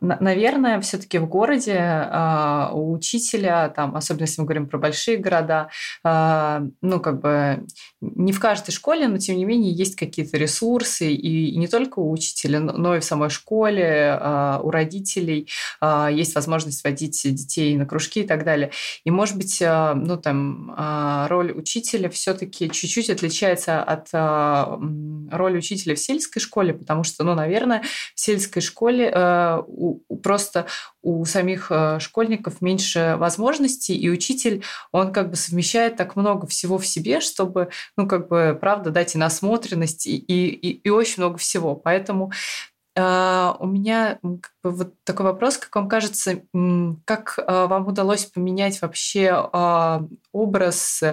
наверное, 0.00 0.80
все-таки 0.80 1.18
в 1.18 1.26
городе 1.26 1.72
э, 1.72 2.68
у 2.72 2.92
учителя, 2.92 3.68
там, 3.70 3.96
особенно 3.96 4.24
если 4.24 4.40
мы 4.40 4.46
говорим 4.46 4.68
про 4.68 4.78
большие 4.78 5.16
города, 5.16 5.70
э, 6.04 6.60
ну, 6.82 7.00
как 7.00 7.20
бы 7.20 7.66
не 8.00 8.32
в 8.32 8.40
каждой 8.40 8.72
школе, 8.72 9.08
но 9.08 9.18
тем 9.18 9.36
не 9.36 9.44
менее 9.44 9.72
есть 9.72 9.96
какие-то 9.96 10.36
ресурсы, 10.36 11.12
и, 11.12 11.50
и 11.50 11.56
не 11.56 11.68
только 11.68 12.00
у 12.00 12.10
учителя, 12.10 12.60
но, 12.60 12.96
и 12.96 13.00
в 13.00 13.04
самой 13.04 13.30
школе, 13.30 14.18
э, 14.20 14.60
у 14.62 14.70
родителей 14.70 15.48
есть 16.10 16.34
возможность 16.34 16.84
водить 16.84 17.22
детей 17.24 17.76
на 17.76 17.86
кружки 17.86 18.20
и 18.20 18.26
так 18.26 18.44
далее. 18.44 18.70
И, 19.04 19.10
может 19.10 19.36
быть, 19.36 19.60
ну, 19.60 20.16
там, 20.16 20.74
роль 21.28 21.52
учителя 21.52 22.10
все-таки 22.10 22.70
чуть-чуть 22.70 23.10
отличается 23.10 23.82
от 23.82 24.12
роли 24.12 25.58
учителя 25.58 25.94
в 25.94 25.98
сельской 25.98 26.42
школе, 26.42 26.74
потому 26.74 27.04
что, 27.04 27.24
ну, 27.24 27.34
наверное, 27.34 27.82
в 28.14 28.20
сельской 28.20 28.62
школе 28.62 29.10
у, 29.78 30.16
просто 30.16 30.66
у 31.02 31.24
самих 31.24 31.70
э, 31.70 31.98
школьников 32.00 32.60
меньше 32.60 33.16
возможностей, 33.18 33.96
и 33.96 34.10
учитель, 34.10 34.64
он 34.92 35.12
как 35.12 35.30
бы 35.30 35.36
совмещает 35.36 35.96
так 35.96 36.16
много 36.16 36.46
всего 36.46 36.78
в 36.78 36.86
себе, 36.86 37.20
чтобы, 37.20 37.70
ну, 37.96 38.06
как 38.06 38.28
бы, 38.28 38.56
правда, 38.60 38.90
дать 38.90 39.14
и 39.14 39.18
насмотренность, 39.18 40.06
и, 40.06 40.16
и, 40.16 40.70
и 40.70 40.90
очень 40.90 41.22
много 41.22 41.38
всего. 41.38 41.74
Поэтому 41.74 42.32
у 42.98 43.66
меня 43.66 44.18
как 44.20 44.52
бы, 44.64 44.70
вот 44.72 44.94
такой 45.04 45.26
вопрос, 45.26 45.56
как 45.56 45.76
вам 45.76 45.88
кажется, 45.88 46.42
как 47.04 47.38
uh, 47.38 47.68
вам 47.68 47.86
удалось 47.86 48.24
поменять 48.24 48.82
вообще 48.82 49.26
uh, 49.26 50.08
образ 50.32 51.04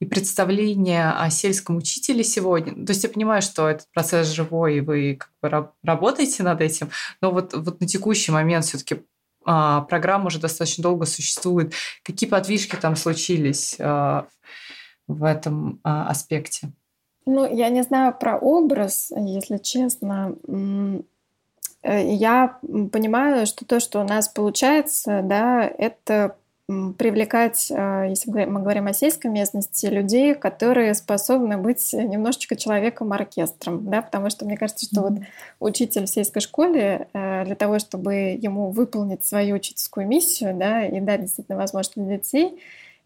и 0.00 0.06
представление 0.06 1.10
о 1.10 1.28
сельском 1.28 1.76
учителе 1.76 2.24
сегодня? 2.24 2.86
То 2.86 2.92
есть 2.92 3.04
я 3.04 3.10
понимаю, 3.10 3.42
что 3.42 3.68
этот 3.68 3.86
процесс 3.92 4.28
живой, 4.28 4.76
и 4.76 4.80
вы 4.80 5.16
как 5.16 5.30
бы 5.42 5.68
работаете 5.82 6.42
над 6.42 6.62
этим, 6.62 6.88
но 7.20 7.30
вот, 7.30 7.52
вот 7.52 7.78
на 7.80 7.86
текущий 7.86 8.32
момент 8.32 8.64
все-таки 8.64 9.02
программа 9.44 10.28
уже 10.28 10.40
достаточно 10.40 10.82
долго 10.82 11.04
существует. 11.04 11.74
Какие 12.02 12.30
подвижки 12.30 12.76
там 12.76 12.96
случились 12.96 13.76
в 13.78 14.26
этом 15.22 15.80
аспекте? 15.82 16.72
Ну, 17.26 17.54
я 17.54 17.68
не 17.68 17.82
знаю 17.82 18.16
про 18.18 18.38
образ, 18.38 19.10
если 19.14 19.58
честно. 19.58 20.36
Э, 21.84 22.12
я 22.12 22.58
понимаю, 22.92 23.46
что 23.46 23.64
то, 23.64 23.78
что 23.78 24.00
у 24.00 24.04
нас 24.04 24.28
получается, 24.28 25.20
да, 25.22 25.70
это 25.78 26.36
привлекать, 26.96 27.70
э, 27.70 28.06
если 28.08 28.30
мы 28.30 28.62
говорим 28.62 28.86
о 28.86 28.94
сельской 28.94 29.30
местности, 29.30 29.84
людей, 29.84 30.34
которые 30.34 30.94
способны 30.94 31.58
быть 31.58 31.92
немножечко 31.92 32.56
человеком-оркестром, 32.56 33.90
да, 33.90 34.00
потому 34.00 34.30
что 34.30 34.46
мне 34.46 34.56
кажется, 34.56 34.86
что 34.86 35.02
mm-hmm. 35.02 35.10
вот 35.10 35.22
учитель 35.60 36.06
в 36.06 36.08
сельской 36.08 36.40
школе 36.40 37.08
э, 37.12 37.44
для 37.44 37.54
того, 37.54 37.78
чтобы 37.78 38.38
ему 38.40 38.70
выполнить 38.70 39.26
свою 39.26 39.56
учительскую 39.56 40.06
миссию, 40.06 40.54
да, 40.56 40.86
и 40.86 41.00
дать 41.00 41.20
действительно 41.20 41.58
возможность 41.58 41.96
для 41.96 42.16
детей, 42.16 42.58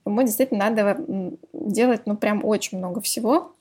ему 0.06 0.22
действительно 0.22 0.70
надо 0.70 1.04
делать, 1.52 2.02
ну, 2.06 2.16
прям 2.16 2.44
очень 2.44 2.78
много 2.78 3.00
всего, 3.00 3.38
а, 3.38 3.57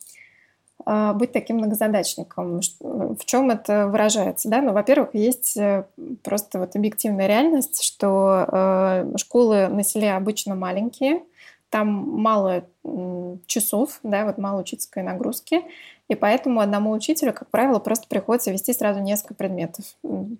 быть 1.15 1.33
таким 1.33 1.57
многозадачником. 1.57 2.61
В 2.79 3.25
чем 3.25 3.49
это 3.49 3.87
выражается? 3.87 4.49
Да? 4.49 4.61
Ну, 4.61 4.71
во-первых, 4.71 5.09
есть 5.13 5.57
э, 5.57 5.85
просто 6.23 6.59
вот 6.59 6.75
объективная 6.75 7.27
реальность, 7.27 7.83
что 7.83 8.45
э, 8.49 9.17
школы 9.17 9.67
на 9.67 9.83
селе 9.83 10.13
обычно 10.13 10.55
маленькие, 10.55 11.23
там 11.69 11.87
мало 11.87 12.63
часов, 13.45 13.99
да, 14.03 14.25
вот 14.25 14.37
мало 14.37 14.61
учительской 14.61 15.03
нагрузки, 15.03 15.63
и 16.07 16.15
поэтому 16.15 16.61
одному 16.61 16.91
учителю, 16.91 17.33
как 17.33 17.49
правило, 17.49 17.79
просто 17.79 18.07
приходится 18.07 18.51
вести 18.51 18.71
сразу 18.71 19.01
несколько 19.01 19.33
предметов. 19.33 19.83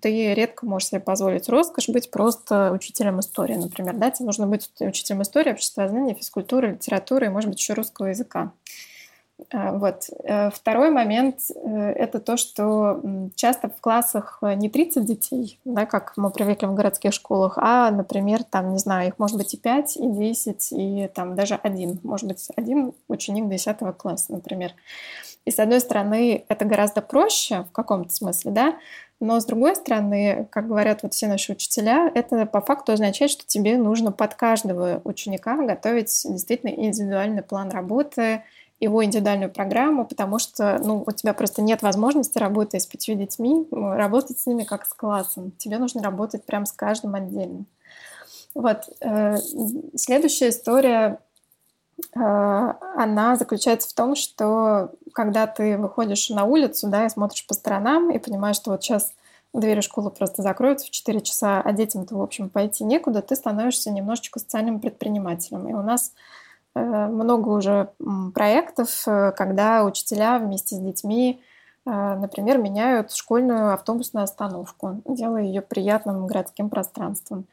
Ты 0.00 0.32
редко 0.32 0.64
можешь 0.64 0.88
себе 0.88 1.00
позволить 1.00 1.48
роскошь 1.50 1.90
быть 1.90 2.10
просто 2.10 2.72
учителем 2.72 3.20
истории, 3.20 3.56
например. 3.56 3.94
Да? 3.94 4.10
Тебе 4.10 4.26
нужно 4.26 4.46
быть 4.46 4.70
учителем 4.80 5.20
истории, 5.20 5.52
обществознания, 5.52 6.14
физкультуры, 6.14 6.72
литературы 6.72 7.26
и, 7.26 7.28
может 7.28 7.50
быть, 7.50 7.58
еще 7.58 7.74
русского 7.74 8.06
языка. 8.06 8.52
А, 9.50 9.72
вот. 9.72 10.10
Э, 10.24 10.50
второй 10.50 10.90
момент 10.90 11.36
э,– 11.54 11.90
это 11.96 12.18
то, 12.18 12.36
что 12.36 13.00
часто 13.34 13.68
в 13.68 13.80
классах 13.80 14.38
э, 14.42 14.54
не 14.54 14.68
30 14.68 15.04
детей, 15.04 15.58
да, 15.64 15.86
как 15.86 16.14
мы 16.16 16.30
привыкли 16.30 16.66
в 16.66 16.74
городских 16.74 17.12
школах, 17.12 17.56
а, 17.56 17.90
например, 17.90 18.42
там, 18.42 18.72
не 18.72 18.78
знаю, 18.78 19.08
их 19.08 19.18
может 19.18 19.36
быть 19.36 19.54
и 19.54 19.56
5, 19.56 19.96
и 19.96 20.08
10, 20.08 20.68
и 20.72 21.10
там 21.14 21.34
даже 21.34 21.54
один. 21.54 22.00
Может 22.02 22.26
быть, 22.26 22.48
один 22.56 22.92
ученик 23.08 23.48
10 23.48 23.78
класса, 23.96 24.32
например. 24.32 24.72
И, 25.44 25.50
с 25.50 25.58
одной 25.58 25.80
стороны, 25.80 26.44
это 26.48 26.64
гораздо 26.64 27.00
проще 27.00 27.62
в 27.62 27.72
каком-то 27.72 28.12
смысле, 28.12 28.50
да, 28.50 28.74
но 29.20 29.40
с 29.40 29.46
другой 29.46 29.74
стороны, 29.74 30.46
как 30.50 30.68
говорят 30.68 31.02
вот 31.02 31.12
все 31.12 31.26
наши 31.26 31.52
учителя, 31.52 32.10
это 32.14 32.46
по 32.46 32.60
факту 32.60 32.92
означает, 32.92 33.30
что 33.30 33.44
тебе 33.46 33.76
нужно 33.76 34.12
под 34.12 34.34
каждого 34.34 35.00
ученика 35.04 35.56
готовить 35.56 36.22
действительно 36.24 36.70
индивидуальный 36.70 37.42
план 37.42 37.70
работы, 37.70 38.44
его 38.80 39.04
индивидуальную 39.04 39.50
программу, 39.50 40.06
потому 40.06 40.38
что 40.38 40.78
ну, 40.82 41.02
у 41.06 41.10
тебя 41.10 41.34
просто 41.34 41.62
нет 41.62 41.82
возможности, 41.82 42.38
работая 42.38 42.80
с 42.80 42.86
пятью 42.86 43.16
детьми, 43.16 43.66
работать 43.70 44.38
с 44.38 44.46
ними 44.46 44.62
как 44.62 44.86
с 44.86 44.94
классом. 44.94 45.52
Тебе 45.58 45.78
нужно 45.78 46.02
работать 46.02 46.44
прям 46.44 46.64
с 46.64 46.72
каждым 46.72 47.14
отдельно. 47.14 47.64
Вот. 48.54 48.88
Э, 49.00 49.36
следующая 49.96 50.50
история, 50.50 51.18
э, 52.14 52.20
она 52.20 53.36
заключается 53.36 53.88
в 53.88 53.94
том, 53.94 54.14
что 54.14 54.92
когда 55.12 55.46
ты 55.46 55.76
выходишь 55.76 56.30
на 56.30 56.44
улицу, 56.44 56.88
да, 56.88 57.06
и 57.06 57.10
смотришь 57.10 57.46
по 57.46 57.54
сторонам, 57.54 58.10
и 58.10 58.18
понимаешь, 58.18 58.56
что 58.56 58.70
вот 58.70 58.82
сейчас 58.84 59.12
двери 59.52 59.80
школы 59.80 60.10
просто 60.10 60.42
закроются 60.42 60.86
в 60.86 60.90
4 60.90 61.20
часа, 61.20 61.60
а 61.60 61.72
детям-то, 61.72 62.16
в 62.16 62.22
общем, 62.22 62.48
пойти 62.48 62.84
некуда, 62.84 63.22
ты 63.22 63.34
становишься 63.34 63.90
немножечко 63.90 64.38
социальным 64.38 64.78
предпринимателем. 64.78 65.68
И 65.68 65.72
у 65.72 65.82
нас 65.82 66.12
много 66.84 67.48
уже 67.50 67.90
проектов, 68.34 69.02
э, 69.06 69.32
когда 69.36 69.84
учителя 69.84 70.38
вместе 70.38 70.76
с 70.76 70.78
детьми, 70.78 71.40
э, 71.86 71.90
например, 71.90 72.58
меняют 72.58 73.12
школьную 73.12 73.72
автобусную 73.74 74.24
остановку, 74.24 75.02
делая 75.06 75.42
ее 75.42 75.62
приятным 75.62 76.26
городским 76.26 76.70
пространством. 76.70 77.46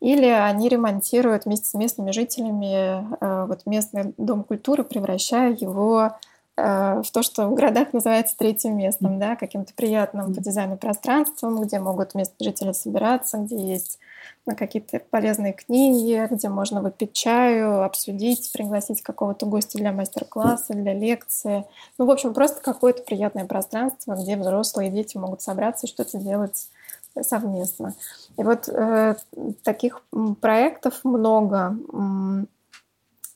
Или 0.00 0.26
они 0.26 0.68
ремонтируют 0.68 1.44
вместе 1.44 1.66
с 1.66 1.74
местными 1.74 2.10
жителями 2.10 3.06
вот 3.46 3.66
местный 3.66 4.14
дом 4.16 4.42
культуры, 4.42 4.82
превращая 4.82 5.52
его 5.52 6.16
в 6.31 6.31
то, 6.62 7.22
что 7.22 7.48
в 7.48 7.54
городах 7.54 7.92
называется 7.92 8.36
третьим 8.36 8.76
местом, 8.76 9.18
да, 9.18 9.36
каким-то 9.36 9.72
приятным 9.74 10.34
по 10.34 10.40
дизайну 10.40 10.76
пространством, 10.76 11.60
где 11.62 11.80
могут 11.80 12.14
местные 12.14 12.50
жители 12.50 12.72
собираться, 12.72 13.38
где 13.38 13.56
есть 13.56 13.98
на 14.46 14.54
какие-то 14.54 15.00
полезные 15.10 15.52
книги, 15.52 16.26
где 16.30 16.48
можно 16.48 16.80
выпить 16.82 17.12
чаю, 17.12 17.82
обсудить, 17.82 18.52
пригласить 18.52 19.02
какого-то 19.02 19.46
гостя 19.46 19.78
для 19.78 19.92
мастер-класса, 19.92 20.74
для 20.74 20.94
лекции. 20.94 21.64
Ну, 21.98 22.06
в 22.06 22.10
общем, 22.10 22.34
просто 22.34 22.60
какое-то 22.60 23.02
приятное 23.02 23.44
пространство, 23.44 24.14
где 24.14 24.36
взрослые 24.36 24.88
и 24.88 24.92
дети 24.92 25.16
могут 25.16 25.42
собраться 25.42 25.86
и 25.86 25.90
что-то 25.90 26.18
делать 26.18 26.68
совместно. 27.20 27.94
И 28.36 28.42
вот 28.42 28.68
э, 28.68 29.16
таких 29.62 30.02
проектов 30.40 31.00
много. 31.04 31.76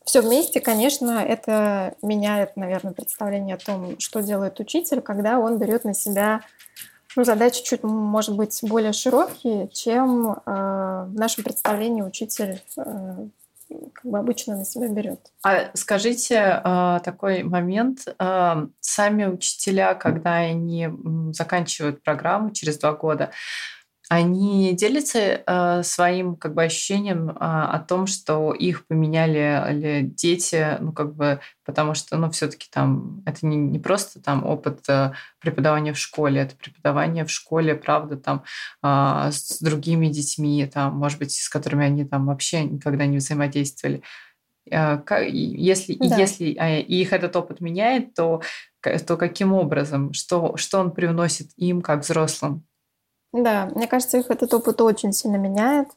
Все 0.06 0.20
вместе, 0.20 0.60
конечно, 0.60 1.18
это 1.18 1.96
меняет, 2.00 2.56
наверное, 2.56 2.92
представление 2.92 3.56
о 3.56 3.58
том, 3.58 3.98
что 3.98 4.22
делает 4.22 4.60
учитель, 4.60 5.00
когда 5.00 5.40
он 5.40 5.58
берет 5.58 5.84
на 5.84 5.94
себя 5.94 6.42
ну, 7.16 7.24
задачи 7.24 7.64
чуть, 7.64 7.82
может 7.82 8.36
быть, 8.36 8.58
более 8.62 8.92
широкие, 8.92 9.68
чем 9.68 10.32
э, 10.32 10.36
в 10.44 11.14
нашем 11.14 11.44
представлении 11.44 12.02
учитель 12.02 12.62
э, 12.76 13.26
как 13.92 14.04
бы 14.04 14.18
обычно 14.18 14.56
на 14.56 14.64
себя 14.64 14.88
берет. 14.88 15.18
А 15.42 15.70
скажите 15.74 16.60
э, 16.62 17.00
такой 17.02 17.42
момент. 17.42 18.06
Э, 18.18 18.66
сами 18.80 19.24
учителя, 19.24 19.94
когда 19.94 20.34
они 20.34 20.88
заканчивают 21.32 22.02
программу 22.02 22.50
через 22.52 22.78
два 22.78 22.92
года, 22.92 23.30
они 24.08 24.72
делятся 24.74 25.42
э, 25.44 25.82
своим 25.82 26.36
как 26.36 26.54
бы 26.54 26.62
ощущением 26.62 27.30
э, 27.30 27.34
о 27.38 27.78
том, 27.80 28.06
что 28.06 28.52
их 28.52 28.86
поменяли 28.86 29.72
ли 29.72 30.02
дети, 30.02 30.76
ну 30.80 30.92
как 30.92 31.16
бы, 31.16 31.40
потому 31.64 31.94
что, 31.94 32.16
ну 32.16 32.30
все-таки 32.30 32.68
там 32.70 33.22
это 33.26 33.44
не, 33.44 33.56
не 33.56 33.80
просто 33.80 34.22
там 34.22 34.46
опыт 34.46 34.88
э, 34.88 35.12
преподавания 35.40 35.92
в 35.92 35.98
школе, 35.98 36.42
это 36.42 36.54
преподавание 36.54 37.24
в 37.24 37.30
школе, 37.30 37.74
правда, 37.74 38.16
там 38.16 38.44
э, 38.82 39.30
с 39.32 39.58
другими 39.60 40.06
детьми, 40.06 40.70
там, 40.72 40.96
может 40.96 41.18
быть, 41.18 41.32
с 41.32 41.48
которыми 41.48 41.84
они 41.84 42.04
там 42.04 42.26
вообще 42.26 42.62
никогда 42.62 43.06
не 43.06 43.16
взаимодействовали. 43.16 44.02
Э, 44.70 45.02
если, 45.28 45.94
да. 45.94 46.16
если 46.16 46.56
э, 46.56 46.80
их 46.80 47.12
этот 47.12 47.34
опыт 47.34 47.60
меняет, 47.60 48.14
то, 48.14 48.40
то 48.80 49.16
каким 49.16 49.52
образом, 49.52 50.12
что, 50.12 50.56
что 50.56 50.78
он 50.78 50.92
привносит 50.92 51.50
им 51.56 51.82
как 51.82 52.02
взрослым? 52.02 52.64
Да, 53.32 53.70
мне 53.74 53.86
кажется, 53.86 54.18
их 54.18 54.30
этот 54.30 54.52
опыт 54.54 54.80
очень 54.80 55.12
сильно 55.12 55.36
меняет. 55.36 55.88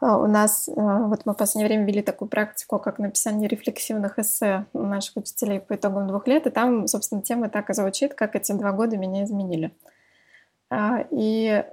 А, 0.00 0.16
у 0.16 0.26
нас, 0.26 0.68
а, 0.68 1.06
вот 1.06 1.26
мы 1.26 1.32
в 1.34 1.36
последнее 1.36 1.68
время 1.68 1.84
вели 1.86 2.02
такую 2.02 2.28
практику, 2.28 2.78
как 2.78 2.98
написание 2.98 3.48
рефлексивных 3.48 4.18
эссе 4.18 4.66
наших 4.72 5.16
учителей 5.16 5.60
по 5.60 5.74
итогам 5.74 6.06
двух 6.06 6.26
лет, 6.28 6.46
и 6.46 6.50
там, 6.50 6.86
собственно, 6.86 7.22
тема 7.22 7.48
так 7.48 7.70
и 7.70 7.74
звучит, 7.74 8.14
как 8.14 8.36
эти 8.36 8.52
два 8.52 8.72
года 8.72 8.96
меня 8.96 9.24
изменили. 9.24 9.72
А, 10.70 11.04
и 11.10 11.64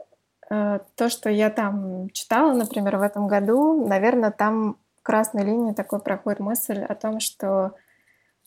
то, 0.48 1.10
что 1.10 1.32
я 1.32 1.50
там 1.50 2.12
читала, 2.12 2.54
например, 2.54 2.98
в 2.98 3.02
этом 3.02 3.28
году, 3.28 3.88
наверное, 3.88 4.30
там 4.30 4.78
красной 5.02 5.44
линией 5.44 5.74
такой 5.74 6.00
проходит 6.00 6.40
мысль 6.40 6.84
о 6.84 6.94
том, 6.94 7.20
что, 7.20 7.74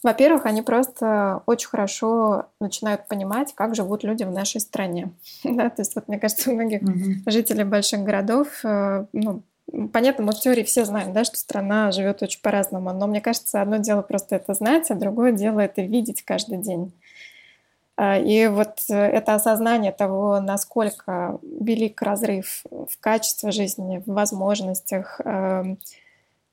во-первых, 0.02 0.46
они 0.46 0.62
просто 0.62 1.42
очень 1.46 1.68
хорошо 1.68 2.46
начинают 2.60 3.08
понимать, 3.08 3.54
как 3.54 3.74
живут 3.74 4.04
люди 4.04 4.22
в 4.24 4.30
нашей 4.30 4.60
стране. 4.60 5.10
да, 5.44 5.70
то 5.70 5.82
есть, 5.82 5.94
вот, 5.94 6.08
мне 6.08 6.18
кажется, 6.18 6.50
у 6.50 6.54
многих 6.54 6.82
mm-hmm. 6.82 7.30
жителей 7.30 7.64
больших 7.64 8.02
городов, 8.04 8.48
э, 8.64 9.06
ну, 9.12 9.42
понятно, 9.92 10.24
мы 10.24 10.32
в 10.32 10.40
теории 10.40 10.62
все 10.62 10.84
знаем, 10.84 11.12
да, 11.12 11.24
что 11.24 11.36
страна 11.36 11.90
живет 11.90 12.22
очень 12.22 12.40
по-разному, 12.40 12.92
но 12.92 13.06
мне 13.06 13.20
кажется, 13.20 13.60
одно 13.60 13.78
дело 13.78 14.02
просто 14.02 14.36
это 14.36 14.54
знать, 14.54 14.90
а 14.90 14.94
другое 14.94 15.32
дело 15.32 15.60
это 15.60 15.82
видеть 15.82 16.22
каждый 16.22 16.58
день. 16.58 16.92
А, 17.96 18.16
и 18.16 18.46
вот 18.46 18.78
э, 18.88 18.94
это 18.94 19.34
осознание 19.34 19.90
того, 19.90 20.40
насколько 20.40 21.40
велик 21.42 22.00
разрыв 22.00 22.62
в 22.70 23.00
качестве 23.00 23.50
жизни, 23.50 24.00
в 24.06 24.12
возможностях, 24.12 25.20
эм, 25.24 25.78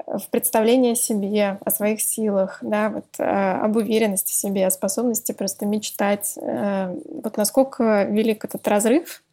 в 0.07 0.29
представлении 0.29 0.93
о 0.93 0.95
себе, 0.95 1.57
о 1.63 1.71
своих 1.71 2.01
силах, 2.01 2.59
да, 2.61 2.89
вот, 2.89 3.05
э, 3.17 3.23
об 3.23 3.75
уверенности 3.75 4.31
в 4.31 4.35
себе, 4.35 4.67
о 4.67 4.71
способности 4.71 5.31
просто 5.31 5.65
мечтать. 5.65 6.37
Э, 6.37 6.95
вот 7.23 7.37
насколько 7.37 8.03
велик 8.03 8.45
этот 8.45 8.67
разрыв 8.67 9.23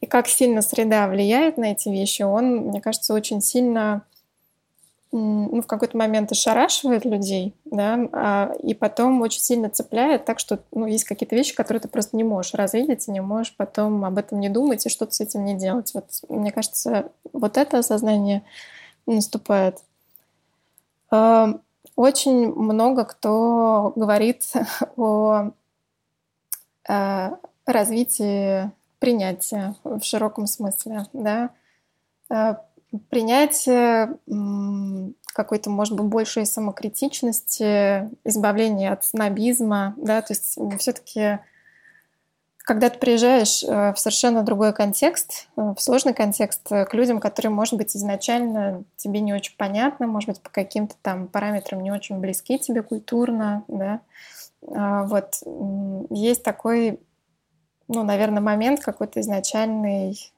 и 0.00 0.06
как 0.06 0.28
сильно 0.28 0.62
среда 0.62 1.08
влияет 1.08 1.56
на 1.56 1.72
эти 1.72 1.88
вещи, 1.88 2.22
он, 2.22 2.56
мне 2.68 2.80
кажется, 2.80 3.14
очень 3.14 3.40
сильно 3.40 4.04
ну, 5.10 5.62
в 5.62 5.66
какой-то 5.66 5.96
момент 5.96 6.32
ошарашивает 6.32 7.06
людей, 7.06 7.54
да, 7.64 7.98
а, 8.12 8.52
и 8.62 8.74
потом 8.74 9.22
очень 9.22 9.40
сильно 9.40 9.70
цепляет 9.70 10.26
так, 10.26 10.38
что 10.38 10.60
ну, 10.70 10.84
есть 10.86 11.04
какие-то 11.04 11.34
вещи, 11.34 11.54
которые 11.54 11.80
ты 11.80 11.88
просто 11.88 12.16
не 12.16 12.24
можешь 12.24 12.52
развидеть, 12.52 13.08
не 13.08 13.20
можешь 13.20 13.54
потом 13.56 14.04
об 14.04 14.18
этом 14.18 14.38
не 14.38 14.50
думать 14.50 14.84
и 14.84 14.90
что-то 14.90 15.14
с 15.14 15.20
этим 15.20 15.46
не 15.46 15.54
делать. 15.54 15.92
Вот, 15.94 16.10
мне 16.28 16.52
кажется, 16.52 17.10
вот 17.32 17.56
это 17.56 17.78
осознание 17.78 18.42
наступает. 19.06 19.78
А, 21.10 21.60
очень 21.96 22.52
много 22.52 23.04
кто 23.04 23.92
говорит 23.96 24.44
о 24.96 25.50
а, 26.88 27.38
развитии 27.66 28.70
принятия 28.98 29.74
в 29.84 30.02
широком 30.02 30.46
смысле, 30.46 31.06
да, 31.12 31.50
а, 32.30 32.62
принятие 33.10 34.18
какой-то, 35.34 35.70
может 35.70 35.94
быть, 35.94 36.06
большей 36.06 36.46
самокритичности, 36.46 38.10
избавления 38.24 38.92
от 38.92 39.04
снобизма, 39.04 39.94
да, 39.96 40.20
то 40.22 40.32
есть 40.32 40.58
все-таки 40.80 41.38
когда 42.68 42.90
ты 42.90 42.98
приезжаешь 42.98 43.64
э, 43.64 43.94
в 43.94 43.98
совершенно 43.98 44.42
другой 44.42 44.74
контекст, 44.74 45.48
э, 45.56 45.72
в 45.74 45.80
сложный 45.80 46.12
контекст, 46.12 46.70
э, 46.70 46.84
к 46.84 46.92
людям, 46.92 47.18
которые, 47.18 47.50
может 47.50 47.78
быть, 47.78 47.96
изначально 47.96 48.84
тебе 48.98 49.20
не 49.20 49.32
очень 49.32 49.56
понятны, 49.56 50.06
может 50.06 50.28
быть, 50.28 50.42
по 50.42 50.50
каким-то 50.50 50.94
там 51.00 51.28
параметрам 51.28 51.82
не 51.82 51.90
очень 51.90 52.18
близки 52.18 52.58
тебе 52.58 52.82
культурно, 52.82 53.64
да, 53.68 54.00
а, 54.70 55.04
вот 55.04 55.40
есть 56.10 56.42
такой, 56.42 57.00
ну, 57.88 58.02
наверное, 58.02 58.42
момент 58.42 58.80
какой-то 58.80 59.20
изначальный 59.20 60.30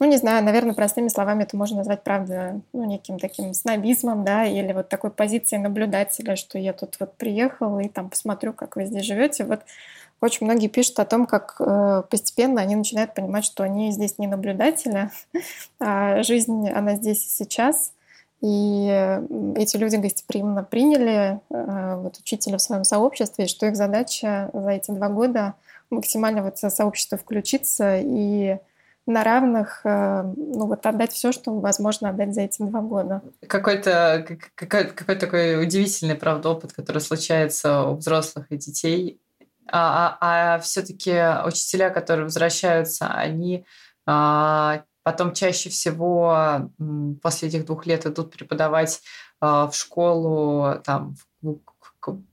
ну, 0.00 0.06
не 0.06 0.16
знаю, 0.16 0.42
наверное, 0.42 0.74
простыми 0.74 1.08
словами 1.08 1.42
это 1.42 1.58
можно 1.58 1.76
назвать, 1.76 2.02
правда, 2.02 2.60
ну, 2.72 2.84
неким 2.84 3.18
таким 3.18 3.52
снобизмом, 3.52 4.24
да, 4.24 4.46
или 4.46 4.72
вот 4.72 4.88
такой 4.88 5.10
позицией 5.10 5.60
наблюдателя, 5.60 6.36
что 6.36 6.58
я 6.58 6.72
тут 6.72 6.96
вот 6.98 7.14
приехал 7.18 7.78
и 7.78 7.88
там 7.88 8.08
посмотрю, 8.08 8.54
как 8.54 8.76
вы 8.76 8.86
здесь 8.86 9.04
живете. 9.04 9.44
Вот 9.44 9.60
очень 10.22 10.46
многие 10.46 10.68
пишут 10.68 10.98
о 11.00 11.04
том, 11.04 11.26
как 11.26 11.56
э, 11.60 12.02
постепенно 12.08 12.62
они 12.62 12.76
начинают 12.76 13.14
понимать, 13.14 13.44
что 13.44 13.62
они 13.62 13.92
здесь 13.92 14.16
не 14.16 14.26
наблюдатели, 14.26 15.10
а 15.78 16.22
жизнь, 16.22 16.70
она 16.70 16.94
здесь 16.94 17.22
и 17.22 17.28
сейчас. 17.28 17.92
И 18.40 18.86
эти 19.54 19.76
люди 19.76 19.96
гостеприимно 19.96 20.64
приняли 20.64 21.40
э, 21.50 21.94
вот, 21.96 22.16
учителя 22.16 22.56
в 22.56 22.62
своем 22.62 22.84
сообществе, 22.84 23.44
и 23.44 23.48
что 23.48 23.66
их 23.66 23.76
задача 23.76 24.48
за 24.54 24.70
эти 24.70 24.92
два 24.92 25.10
года 25.10 25.56
максимально 25.90 26.42
в 26.42 26.46
это 26.46 26.70
сообщество 26.70 27.18
включиться 27.18 27.98
и 28.02 28.56
на 29.10 29.24
равных, 29.24 29.80
э, 29.84 30.22
ну 30.22 30.66
вот 30.66 30.86
отдать 30.86 31.12
все, 31.12 31.32
что 31.32 31.58
возможно 31.58 32.10
отдать 32.10 32.34
за 32.34 32.42
эти 32.42 32.62
два 32.62 32.80
года. 32.80 33.22
Какой-то 33.46 34.26
какой, 34.54 34.84
какой 34.86 35.16
такой 35.16 35.62
удивительный, 35.62 36.14
правда, 36.14 36.50
опыт, 36.50 36.72
который 36.72 37.00
случается 37.00 37.82
у 37.84 37.96
взрослых 37.96 38.46
и 38.50 38.56
детей. 38.56 39.20
А, 39.72 40.18
а, 40.20 40.54
а 40.54 40.58
все-таки 40.60 41.12
учителя, 41.46 41.90
которые 41.90 42.24
возвращаются, 42.24 43.08
они 43.08 43.64
а, 44.06 44.82
потом 45.02 45.32
чаще 45.32 45.70
всего 45.70 46.70
после 47.22 47.48
этих 47.48 47.66
двух 47.66 47.86
лет 47.86 48.06
идут 48.06 48.32
преподавать 48.32 49.00
а, 49.40 49.68
в 49.68 49.74
школу 49.74 50.80
там, 50.84 51.14
в 51.42 51.60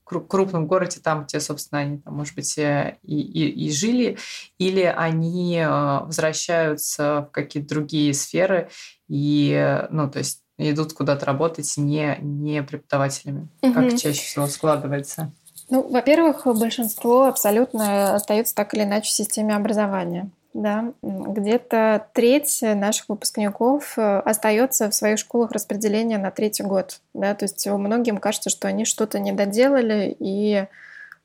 крупном 0.04 0.66
городе, 0.66 1.00
там, 1.02 1.24
где, 1.24 1.40
собственно, 1.40 1.80
они, 1.82 1.98
там, 1.98 2.14
может 2.14 2.34
быть, 2.34 2.56
и, 2.58 2.96
и, 3.02 3.66
и 3.66 3.70
жили, 3.70 4.18
или 4.58 4.82
они 4.82 5.58
э, 5.58 5.68
возвращаются 5.68 7.26
в 7.28 7.32
какие-то 7.32 7.68
другие 7.68 8.14
сферы 8.14 8.70
и, 9.08 9.86
ну, 9.90 10.10
то 10.10 10.18
есть 10.18 10.42
идут 10.58 10.92
куда-то 10.92 11.26
работать 11.26 11.72
не, 11.76 12.18
не 12.20 12.62
преподавателями, 12.62 13.48
угу. 13.62 13.72
как 13.72 13.96
чаще 13.98 14.22
всего 14.22 14.46
складывается? 14.46 15.32
Ну, 15.70 15.86
во-первых, 15.86 16.46
большинство 16.46 17.26
абсолютно 17.26 18.14
остается 18.14 18.54
так 18.54 18.72
или 18.74 18.84
иначе 18.84 19.10
в 19.10 19.12
системе 19.12 19.54
образования 19.54 20.30
да, 20.54 20.92
где-то 21.02 22.08
треть 22.14 22.60
наших 22.62 23.08
выпускников 23.08 23.98
э, 23.98 24.18
остается 24.20 24.90
в 24.90 24.94
своих 24.94 25.18
школах 25.18 25.52
распределения 25.52 26.18
на 26.18 26.30
третий 26.30 26.62
год, 26.62 27.00
да, 27.14 27.34
то 27.34 27.44
есть 27.44 27.66
многим 27.66 28.18
кажется, 28.18 28.50
что 28.50 28.68
они 28.68 28.84
что-то 28.84 29.18
не 29.18 29.32
доделали 29.32 30.16
и 30.18 30.66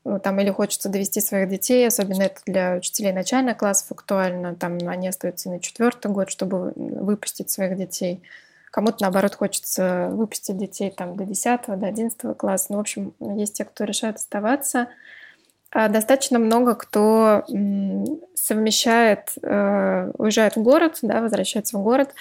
ну, 0.05 0.19
там 0.19 0.39
или 0.39 0.49
хочется 0.49 0.89
довести 0.89 1.21
своих 1.21 1.49
детей, 1.49 1.88
особенно 1.88 2.23
это 2.23 2.41
для 2.45 2.75
учителей 2.75 3.13
начальных 3.13 3.57
классов 3.57 3.91
актуально, 3.91 4.55
там 4.55 4.77
они 4.88 5.07
остаются 5.07 5.49
на 5.49 5.59
четвертый 5.59 6.12
год, 6.12 6.29
чтобы 6.29 6.73
выпустить 6.75 7.49
своих 7.49 7.77
детей. 7.77 8.21
Кому-то, 8.73 8.97
наоборот, 9.01 9.36
хочется 9.36 10.09
выпустить 10.12 10.57
детей 10.57 10.89
там 10.89 11.15
до 11.15 11.25
10 11.25 11.62
до 11.79 11.86
11 11.86 12.36
класса. 12.36 12.65
Ну, 12.69 12.77
в 12.77 12.79
общем, 12.79 13.13
есть 13.19 13.53
те, 13.53 13.65
кто 13.65 13.83
решает 13.83 14.15
оставаться. 14.15 14.88
А, 15.73 15.89
достаточно 15.89 16.38
много 16.38 16.75
кто 16.75 17.43
совмещает, 18.36 19.33
э, 19.41 20.12
уезжает 20.17 20.55
в 20.55 20.62
город, 20.62 20.99
да, 21.01 21.21
возвращается 21.21 21.77
в 21.77 21.83
город, 21.83 22.13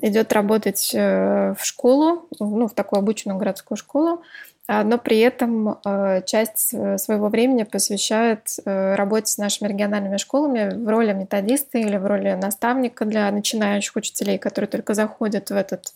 идет 0.00 0.32
работать 0.32 0.92
э, 0.94 1.54
в 1.58 1.64
школу, 1.64 2.28
ну, 2.38 2.68
в 2.68 2.74
такую 2.74 3.00
обычную 3.00 3.36
городскую 3.36 3.76
школу, 3.76 4.22
а, 4.68 4.84
но 4.84 4.96
при 4.96 5.18
этом 5.18 5.80
э, 5.84 6.22
часть 6.24 6.68
своего 6.68 7.28
времени 7.28 7.64
посвящает 7.64 8.56
работе 8.64 9.26
с 9.26 9.38
нашими 9.38 9.68
региональными 9.68 10.16
школами 10.16 10.72
в 10.72 10.88
роли 10.88 11.12
методиста 11.12 11.78
или 11.78 11.96
в 11.96 12.06
роли 12.06 12.38
наставника 12.40 13.04
для 13.04 13.28
начинающих 13.32 13.96
учителей, 13.96 14.38
которые 14.38 14.68
только 14.68 14.94
заходят 14.94 15.50
в 15.50 15.56
этот 15.56 15.94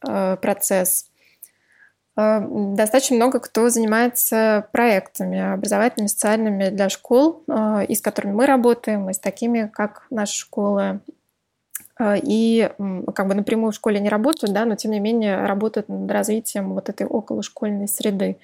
процесс. 0.00 1.06
Э, 2.16 2.40
достаточно 2.48 3.16
много 3.16 3.40
кто 3.40 3.68
занимается 3.68 4.68
проектами 4.72 5.52
образовательными, 5.52 6.08
социальными 6.08 6.70
для 6.70 6.88
школ, 6.88 7.42
э, 7.46 7.84
и 7.86 7.94
с 7.94 8.00
которыми 8.00 8.32
мы 8.32 8.46
работаем, 8.46 9.10
и 9.10 9.12
с 9.12 9.18
такими, 9.18 9.70
как 9.72 10.06
наши 10.10 10.38
школы. 10.38 11.00
Э, 11.98 12.16
и 12.22 12.70
как 13.14 13.28
бы 13.28 13.34
напрямую 13.34 13.72
в 13.72 13.74
школе 13.74 14.00
не 14.00 14.08
работают, 14.08 14.54
да, 14.54 14.64
но 14.64 14.76
тем 14.76 14.92
не 14.92 15.00
менее 15.00 15.46
работают 15.46 15.88
над 15.88 16.10
развитием 16.10 16.72
вот 16.72 16.88
этой 16.88 17.06
околошкольной 17.06 17.88
среды. 17.88 18.38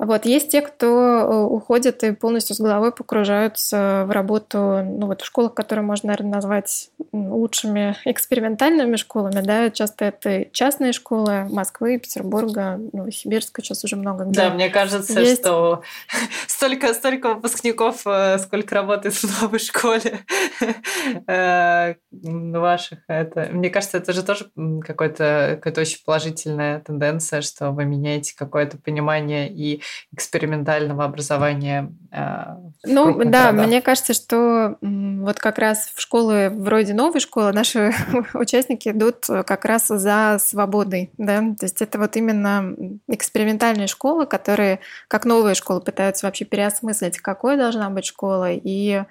Вот. 0.00 0.24
Есть 0.24 0.50
те, 0.50 0.62
кто 0.62 0.86
э, 0.86 1.44
уходит 1.44 2.02
и 2.04 2.12
полностью 2.12 2.56
с 2.56 2.60
головой 2.60 2.90
погружаются 2.90 4.04
в 4.06 4.10
работу 4.10 4.56
ну, 4.82 5.06
вот 5.06 5.20
в 5.20 5.26
школах, 5.26 5.52
которые 5.52 5.84
можно, 5.84 6.06
наверное, 6.06 6.36
назвать 6.36 6.88
лучшими 7.12 7.94
экспериментальными 8.06 8.96
школами. 8.96 9.42
Да? 9.42 9.68
Часто 9.68 10.06
это 10.06 10.46
частные 10.52 10.94
школы 10.94 11.46
Москвы, 11.50 11.98
Петербурга, 11.98 12.80
Новосибирска 12.94 13.60
сейчас 13.62 13.84
уже 13.84 13.96
много 13.96 14.24
где. 14.24 14.40
Да, 14.40 14.50
мне 14.50 14.70
кажется, 14.70 15.20
есть. 15.20 15.42
что 15.42 15.82
столько, 16.46 16.94
столько 16.94 17.34
выпускников, 17.34 18.06
э, 18.06 18.38
сколько 18.38 18.74
работает 18.74 19.14
в 19.14 19.42
новой 19.42 19.58
школе 19.58 20.20
э, 21.26 21.94
ваших. 22.10 23.00
Это, 23.06 23.50
мне 23.52 23.68
кажется, 23.68 23.98
это 23.98 24.14
же 24.14 24.22
тоже 24.22 24.50
какая-то 24.82 25.60
какая 25.62 25.82
очень 25.82 26.02
положительная 26.06 26.80
тенденция, 26.80 27.42
что 27.42 27.70
вы 27.70 27.84
меняете 27.84 28.34
какое-то 28.34 28.78
понимание 28.78 29.50
и 29.50 29.82
экспериментального 30.12 31.04
образования. 31.04 31.92
Э, 32.12 32.56
ну 32.84 33.18
да, 33.24 33.50
городах. 33.52 33.66
мне 33.66 33.82
кажется, 33.82 34.14
что 34.14 34.76
вот 34.80 35.38
как 35.38 35.58
раз 35.58 35.90
в 35.94 36.00
школы 36.00 36.50
вроде 36.50 36.94
новой 36.94 37.20
школы 37.20 37.52
наши 37.52 37.92
участники 38.34 38.88
идут 38.88 39.26
как 39.26 39.64
раз 39.64 39.88
за 39.88 40.38
свободой, 40.40 41.10
да, 41.18 41.40
то 41.40 41.64
есть 41.66 41.82
это 41.82 41.98
вот 41.98 42.16
именно 42.16 42.74
экспериментальные 43.08 43.86
школы, 43.86 44.26
которые 44.26 44.80
как 45.08 45.24
новые 45.24 45.54
школы 45.54 45.80
пытаются 45.80 46.26
вообще 46.26 46.44
переосмыслить, 46.44 47.18
какой 47.18 47.56
должна 47.56 47.90
быть 47.90 48.06
школа 48.06 48.50
и 48.50 49.04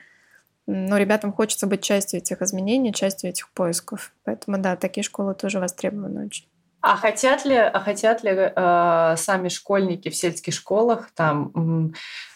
но 0.72 0.98
ребятам 0.98 1.34
хочется 1.34 1.66
быть 1.66 1.82
частью 1.82 2.20
этих 2.20 2.44
изменений, 2.44 2.94
частью 2.94 3.32
этих 3.32 3.50
поисков. 3.50 4.14
Поэтому 4.24 4.60
да, 4.60 4.76
такие 4.76 5.04
школы 5.04 5.34
тоже 5.34 5.60
востребованы 5.60 6.28
очень. 6.28 6.46
А 6.82 6.96
хотят 6.96 7.46
ли, 7.46 7.56
а 7.56 7.80
хотят 7.80 8.24
ли 8.24 8.32
э, 8.34 9.16
сами 9.18 9.50
школьники 9.50 10.10
в 10.10 10.16
сельских 10.16 10.54
школах 10.54 11.12
там 11.14 11.94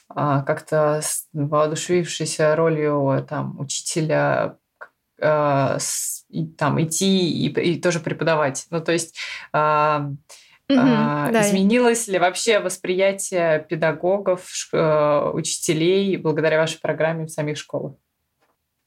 э, 0.09 0.43
как-то 0.45 1.01
воодушевившись 1.31 2.39
ролью 2.39 3.25
там 3.29 3.59
учителя 3.59 4.57
э, 5.19 5.77
с, 5.79 6.25
и, 6.29 6.45
там 6.45 6.81
идти 6.83 7.29
и, 7.29 7.47
и 7.47 7.81
тоже 7.81 7.99
преподавать? 7.99 8.65
Ну 8.69 8.81
то 8.81 8.91
есть 8.91 9.15
э, 9.53 10.11
Угу, 10.69 10.79
а, 10.79 11.29
да. 11.31 11.41
Изменилось 11.41 12.07
ли 12.07 12.17
вообще 12.19 12.59
восприятие 12.59 13.65
педагогов, 13.67 14.49
э, 14.71 15.31
учителей 15.33 16.15
благодаря 16.15 16.57
вашей 16.57 16.79
программе 16.79 17.25
в 17.25 17.29
самих 17.31 17.57
школах? 17.57 17.95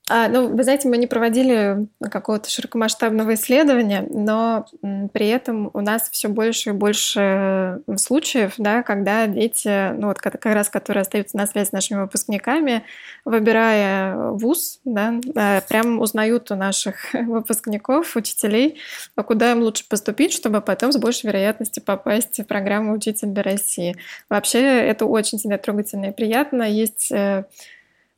А, 0.08 0.28
ну, 0.28 0.48
вы 0.54 0.62
знаете, 0.62 0.88
мы 0.88 0.98
не 0.98 1.08
проводили 1.08 1.88
какого-то 2.00 2.48
широкомасштабного 2.48 3.34
исследования, 3.34 4.06
но 4.08 4.66
при 5.12 5.28
этом 5.28 5.70
у 5.72 5.80
нас 5.80 6.08
все 6.10 6.28
больше 6.28 6.70
и 6.70 6.72
больше 6.72 7.80
случаев, 7.96 8.54
да, 8.56 8.84
когда 8.84 9.26
дети, 9.26 9.92
ну 9.94 10.06
вот 10.06 10.18
как 10.20 10.44
раз, 10.46 10.68
которые 10.68 11.02
остаются 11.02 11.36
на 11.36 11.48
связи 11.48 11.70
с 11.70 11.72
нашими 11.72 12.02
выпускниками, 12.02 12.84
выбирая 13.24 14.16
вуз, 14.30 14.78
да, 14.84 15.14
а, 15.34 15.60
прям 15.62 15.98
узнают 15.98 16.52
у 16.52 16.54
наших 16.54 17.12
выпускников, 17.12 18.14
учителей, 18.14 18.78
а 19.16 19.24
куда 19.24 19.50
им 19.50 19.62
лучше 19.62 19.88
поступить, 19.88 20.32
чтобы 20.32 20.60
потом 20.60 20.92
с 20.92 20.98
большей 20.98 21.26
вероятностью 21.26 21.82
попасть 21.82 22.38
в 22.38 22.44
программу 22.44 22.92
«Учитель 22.92 23.28
для 23.28 23.42
России». 23.42 23.96
Вообще 24.30 24.60
это 24.60 25.04
очень 25.04 25.38
всегда 25.38 25.58
трогательно 25.58 26.06
и 26.06 26.12
приятно. 26.12 26.62
Есть 26.62 27.10
э, 27.10 27.46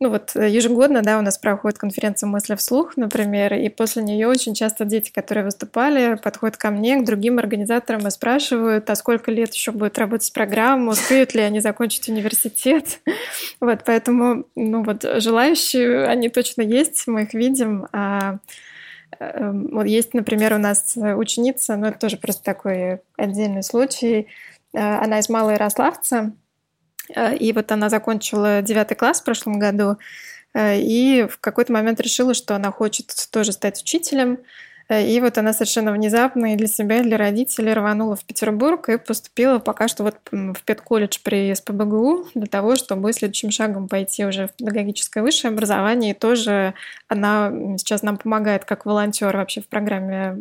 ну 0.00 0.10
вот 0.10 0.36
э, 0.36 0.48
ежегодно, 0.48 1.02
да, 1.02 1.18
у 1.18 1.22
нас 1.22 1.38
проходит 1.38 1.78
конференция 1.78 2.28
«Мысли 2.28 2.54
вслух», 2.54 2.96
например, 2.96 3.54
и 3.54 3.68
после 3.68 4.04
нее 4.04 4.28
очень 4.28 4.54
часто 4.54 4.84
дети, 4.84 5.10
которые 5.10 5.44
выступали, 5.44 6.16
подходят 6.22 6.56
ко 6.56 6.70
мне, 6.70 6.98
к 6.98 7.04
другим 7.04 7.38
организаторам 7.38 8.06
и 8.06 8.10
спрашивают, 8.10 8.88
а 8.88 8.94
сколько 8.94 9.32
лет 9.32 9.52
еще 9.52 9.72
будет 9.72 9.98
работать 9.98 10.32
программа, 10.32 10.92
успеют 10.92 11.34
ли 11.34 11.40
они 11.40 11.60
закончить 11.60 12.08
университет. 12.08 13.00
Вот, 13.60 13.80
поэтому, 13.84 14.46
ну 14.54 14.84
вот, 14.84 15.04
желающие, 15.16 16.06
они 16.06 16.28
точно 16.28 16.62
есть, 16.62 17.08
мы 17.08 17.22
их 17.22 17.34
видим. 17.34 17.88
А, 17.92 18.38
эм, 19.18 19.70
вот 19.72 19.84
есть, 19.84 20.14
например, 20.14 20.54
у 20.54 20.58
нас 20.58 20.96
ученица, 20.96 21.76
ну 21.76 21.88
это 21.88 21.98
тоже 21.98 22.18
просто 22.18 22.44
такой 22.44 23.00
отдельный 23.16 23.64
случай, 23.64 24.28
э, 24.72 24.78
она 24.78 25.18
из 25.18 25.28
Малоярославца, 25.28 26.32
Э, 26.47 26.47
и 27.16 27.52
вот 27.52 27.72
она 27.72 27.88
закончила 27.88 28.62
девятый 28.62 28.96
класс 28.96 29.20
в 29.20 29.24
прошлом 29.24 29.58
году, 29.58 29.96
э, 30.54 30.80
и 30.80 31.26
в 31.28 31.38
какой-то 31.40 31.72
момент 31.72 32.00
решила, 32.00 32.34
что 32.34 32.54
она 32.54 32.70
хочет 32.70 33.12
тоже 33.30 33.52
стать 33.52 33.80
учителем. 33.80 34.38
Э, 34.88 35.06
и 35.06 35.20
вот 35.20 35.38
она 35.38 35.52
совершенно 35.52 35.92
внезапно 35.92 36.54
и 36.54 36.56
для 36.56 36.66
себя, 36.66 36.98
и 36.98 37.02
для 37.02 37.16
родителей 37.16 37.72
рванула 37.72 38.16
в 38.16 38.24
Петербург 38.24 38.88
и 38.88 38.98
поступила 38.98 39.58
пока 39.58 39.88
что 39.88 40.04
вот 40.04 40.16
в 40.30 40.62
педколледж 40.64 41.18
при 41.22 41.54
СПБГУ 41.54 42.28
для 42.34 42.46
того, 42.46 42.76
чтобы 42.76 43.12
следующим 43.12 43.50
шагом 43.50 43.88
пойти 43.88 44.24
уже 44.24 44.48
в 44.48 44.52
педагогическое 44.52 45.22
высшее 45.22 45.52
образование. 45.52 46.12
И 46.12 46.18
тоже 46.18 46.74
она 47.08 47.52
сейчас 47.76 48.02
нам 48.02 48.16
помогает 48.16 48.64
как 48.64 48.86
волонтер 48.86 49.36
вообще 49.36 49.60
в 49.60 49.68
программе 49.68 50.36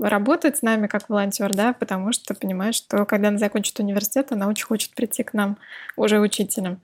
работать 0.00 0.58
с 0.58 0.62
нами 0.62 0.86
как 0.86 1.08
волонтер, 1.08 1.52
да, 1.54 1.72
потому 1.72 2.12
что 2.12 2.34
понимает, 2.34 2.74
что 2.74 3.04
когда 3.04 3.28
она 3.28 3.38
закончит 3.38 3.78
университет, 3.78 4.32
она 4.32 4.48
очень 4.48 4.66
хочет 4.66 4.94
прийти 4.94 5.22
к 5.22 5.32
нам 5.32 5.58
уже 5.96 6.20
учителем. 6.20 6.80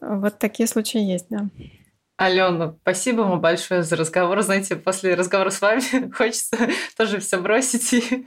Вот 0.00 0.38
такие 0.38 0.66
случаи 0.68 1.00
есть, 1.00 1.26
да. 1.30 1.46
Алена, 2.20 2.76
спасибо 2.82 3.22
вам 3.22 3.40
большое 3.40 3.82
за 3.82 3.96
разговор. 3.96 4.42
Знаете, 4.42 4.76
после 4.76 5.14
разговора 5.14 5.48
с 5.48 5.62
вами 5.62 6.10
хочется 6.14 6.54
тоже 6.94 7.18
все 7.18 7.38
бросить 7.38 7.94
и 7.94 8.26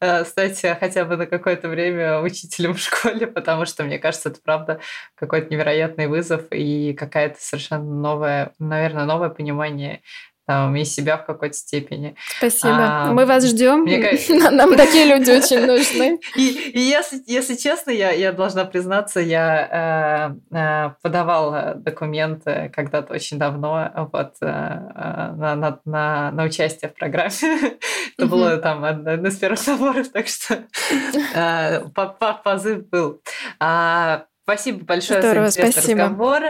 э, 0.00 0.24
стать 0.24 0.60
хотя 0.80 1.04
бы 1.04 1.16
на 1.16 1.24
какое-то 1.26 1.68
время 1.68 2.20
учителем 2.20 2.74
в 2.74 2.80
школе, 2.80 3.28
потому 3.28 3.64
что, 3.64 3.84
мне 3.84 4.00
кажется, 4.00 4.30
это 4.30 4.40
правда 4.42 4.80
какой-то 5.14 5.54
невероятный 5.54 6.08
вызов 6.08 6.46
и 6.50 6.94
какая-то 6.94 7.36
совершенно 7.38 7.84
новая, 7.84 8.54
наверное, 8.58 9.04
новое 9.04 9.28
понимание 9.28 10.02
там, 10.48 10.74
и 10.76 10.84
себя 10.86 11.18
в 11.18 11.26
какой-то 11.26 11.54
степени. 11.54 12.16
Спасибо. 12.38 12.78
А, 12.78 13.12
Мы 13.12 13.26
вас 13.26 13.44
ждем. 13.44 13.84
Нам 14.56 14.74
такие 14.76 15.04
люди 15.04 15.30
очень 15.30 15.66
нужны. 15.66 16.18
И, 16.36 16.70
и 16.70 16.80
если, 16.80 17.22
если 17.26 17.54
честно, 17.54 17.90
я, 17.90 18.12
я 18.12 18.32
должна 18.32 18.64
признаться, 18.64 19.20
я 19.20 20.32
э, 20.50 20.56
э, 20.56 20.90
подавал 21.02 21.74
документы 21.74 22.72
когда-то 22.74 23.12
очень 23.12 23.38
давно 23.38 24.08
вот, 24.10 24.36
э, 24.40 24.46
на, 24.46 25.54
на, 25.54 25.80
на, 25.84 26.30
на 26.30 26.44
участие 26.44 26.90
в 26.90 26.94
программе. 26.94 27.28
Это 28.16 28.26
было 28.26 28.56
там 28.56 28.84
один 28.84 29.26
из 29.26 29.36
первых 29.36 29.66
наборов, 29.66 30.08
так 30.08 30.28
что 30.28 30.64
позыв 32.42 32.88
был. 32.88 33.20
А, 33.60 34.24
Спасибо 34.48 34.82
большое 34.82 35.20
Здорово, 35.20 35.50
за 35.50 35.60
интересный 35.60 35.82
спасибо. 35.82 36.02
разговор. 36.04 36.42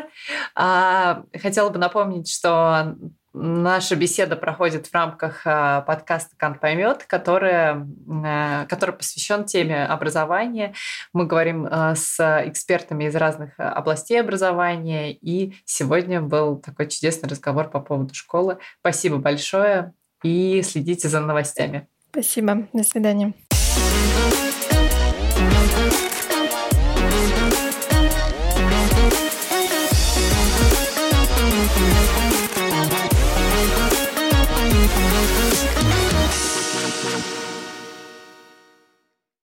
А, 0.55 1.25
хотела 1.43 1.69
бы 1.71 1.81
напомнить, 1.81 2.31
что 2.31 2.95
Наша 3.35 3.95
беседа 3.95 4.37
проходит 4.37 4.87
в 4.87 4.95
рамках 4.95 5.43
а, 5.45 5.83
подкаста 5.83 6.35
«Кант 6.37 6.61
поймет», 6.61 7.05
который, 7.05 7.85
э, 8.25 8.67
который 8.67 8.95
посвящен 8.95 9.45
теме 9.45 9.85
образования. 9.85 10.75
Мы 11.13 11.27
говорим 11.27 11.67
э, 11.67 11.95
с 11.95 12.19
экспертами 12.47 13.05
из 13.05 13.15
разных 13.15 13.53
областей 13.59 14.21
образования, 14.21 15.13
и 15.13 15.55
сегодня 15.67 16.23
был 16.23 16.57
такой 16.57 16.89
чудесный 16.89 17.29
разговор 17.29 17.69
по 17.69 17.81
поводу 17.81 18.15
школы. 18.15 18.59
Спасибо 18.81 19.19
большое 19.19 19.93
и 20.23 20.63
следите 20.63 21.09
за 21.09 21.21
новостями. 21.21 21.87
Спасибо. 22.11 22.67
До 22.73 22.83
свидания. 22.83 23.35